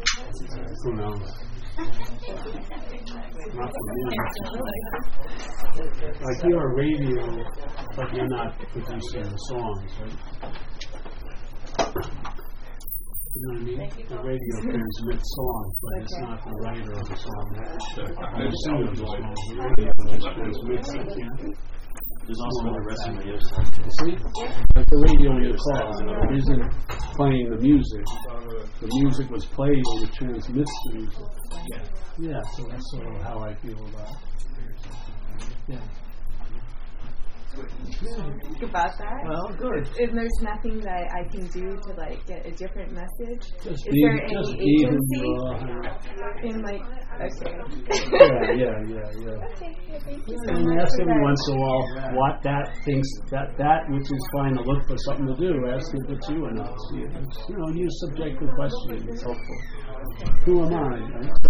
[0.83, 1.27] Who knows?
[3.53, 4.03] Not for me.
[6.21, 7.23] Like you're a radio,
[7.95, 10.17] but you're not producing the songs, right?
[13.33, 14.07] You know what I mean?
[14.09, 17.47] The radio transmits songs, but it's not the writer of the song.
[17.55, 21.71] The singer of the song, the radio just transmits it, yeah?
[22.27, 24.15] There's also another wrestling radio See?
[24.75, 26.71] Like the radio in your car isn't
[27.15, 28.05] playing the music.
[28.81, 31.25] The music was played and it transmits the music.
[31.71, 31.83] Yeah,
[32.19, 34.19] yeah, so that's sort of how I feel about it.
[35.69, 35.79] Yeah.
[37.51, 39.23] About that.
[39.27, 39.87] Well, good.
[39.99, 43.51] And there's nothing that I can do to like get a different message.
[43.63, 46.81] Just Is there just any agency uh, in like?
[47.21, 49.37] Yeah, yeah, yeah, yeah.
[50.49, 51.83] And ask every once in a while
[52.17, 55.69] what that thinks that that which is trying to look for something to do.
[55.69, 56.73] Ask if it's you or not.
[56.93, 57.07] You
[57.57, 59.07] know, use subjective questioning.
[59.09, 59.59] It's helpful.
[60.45, 60.97] Who am I?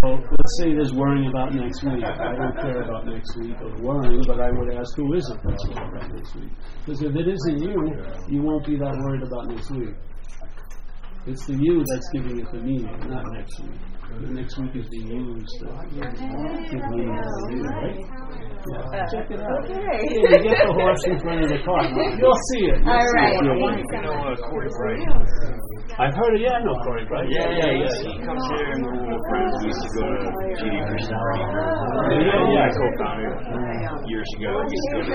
[0.03, 2.03] So let's say there's worrying about next week.
[2.03, 5.39] I don't care about next week or worrying, but I would ask who is it
[5.43, 6.51] that's worried about next week?
[6.79, 7.79] Because if it isn't you,
[8.27, 9.95] you won't be that worried about next week.
[11.27, 13.79] It's the you that's giving it the meaning, not next week.
[14.11, 17.95] The next week is being used to give meaning to the you, right?
[18.61, 19.07] Yeah.
[19.09, 19.65] Check it out.
[19.65, 19.81] Okay.
[19.81, 21.89] Yeah, you get the horse in front of the cart.
[22.21, 22.77] You'll see it.
[22.77, 23.33] You'll All see right.
[23.33, 23.41] it.
[23.41, 24.05] You'll Thank like you it.
[24.05, 24.39] so much.
[24.53, 25.01] Corey Bright.
[25.97, 27.25] I've heard of yeah, I know Corey Bright.
[27.33, 27.89] Yeah, yeah, yeah.
[27.89, 29.51] He comes here and we're real friends.
[29.57, 30.27] We used to go to
[30.61, 31.41] GD Christian Party.
[32.21, 32.61] Yeah, yeah.
[32.61, 33.33] I co-founded
[34.05, 34.49] years ago.
[34.53, 35.13] We used to go to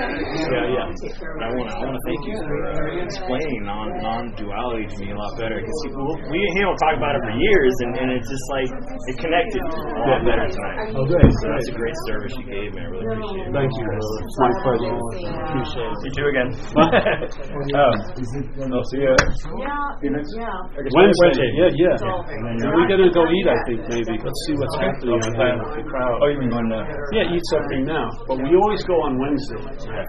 [0.51, 0.87] Yeah, yeah.
[0.91, 4.91] But I want to I want to thank you for uh, explaining non non duality
[4.91, 5.79] to me a lot better because
[6.35, 9.63] we we don't talk about it for years and, and it's just like it connected
[9.63, 10.95] a lot better tonight.
[10.95, 11.27] Oh, great.
[11.27, 12.81] So that's a great service you gave me.
[12.81, 13.55] I really appreciate it.
[13.55, 13.85] Thank you.
[13.87, 14.15] brother.
[14.23, 14.95] It's my pleasure.
[14.95, 15.99] Appreciate it.
[16.07, 16.49] You too again.
[17.77, 17.91] oh,
[18.71, 19.11] I'll see you.
[19.11, 20.55] Yeah, yeah.
[20.95, 21.49] Wednesday.
[21.59, 21.99] Yeah, yeah.
[22.71, 23.47] We're gonna go eat.
[23.51, 24.15] I think maybe.
[24.23, 26.23] Let's see what's happening in the crowd.
[26.23, 26.87] Oh, you mean going to?
[27.13, 28.07] Yeah, eat something now.
[28.27, 29.63] But we always go on Wednesday.
[29.67, 30.03] I,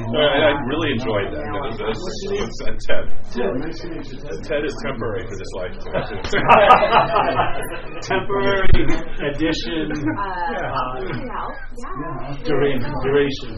[0.00, 1.44] I really enjoyed that.
[1.44, 3.04] It was, it was, and Ted.
[4.44, 6.08] Ted is temporary for this lifetime.
[8.14, 8.70] Temporary
[9.26, 9.90] addition.
[9.90, 12.46] Uh, yeah, yeah.
[12.46, 12.92] Duration.
[13.02, 13.50] Duration.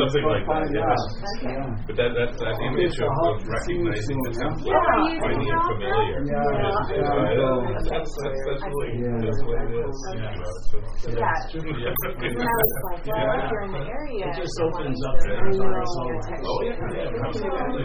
[0.00, 0.96] Something like that, yes.
[1.36, 1.60] Okay.
[1.84, 5.20] But that, that, that image of, of recognizing the template, Yeah.
[5.20, 6.40] finding it familiar, Yeah.
[6.56, 9.92] is, is, uh, that's, that's, that's really that's what it is.
[10.08, 10.40] you know,
[10.72, 11.28] so- Yeah.
[11.68, 11.92] Yeah.
[11.92, 15.36] And I was like, well, if in the area, It just opens up to the
[15.36, 16.48] know entire your texture.
[16.48, 17.84] Oh, yeah, yeah, absolutely.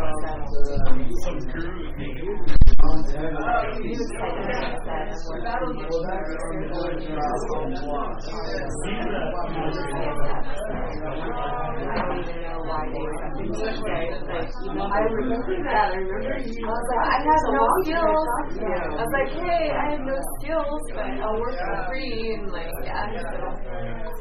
[14.85, 16.65] I remember that, I remember you.
[16.65, 18.29] I was like, I have no skills.
[18.35, 22.71] I was like, hey, I have no skills, but I'll work for free, and like,
[22.85, 23.49] yeah, so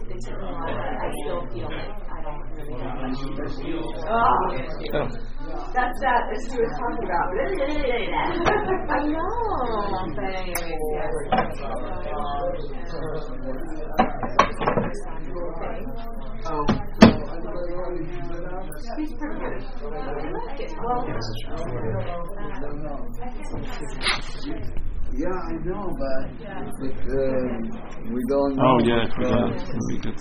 [0.07, 3.19] they took me on, I still feel like I don't really have much
[4.07, 4.47] Oh,
[5.75, 7.27] that's that that she was talking about.
[8.89, 9.27] I know,
[10.15, 11.11] but anyways, yeah.
[16.45, 16.63] Oh.
[18.97, 19.61] He's pretty good.
[19.83, 20.71] I like it.
[20.81, 21.01] Well,
[25.15, 26.23] Yeah, I know, but
[26.81, 27.43] if uh,
[28.11, 28.53] we don't.
[28.59, 29.51] Oh know yeah, uh,
[29.89, 30.17] we good.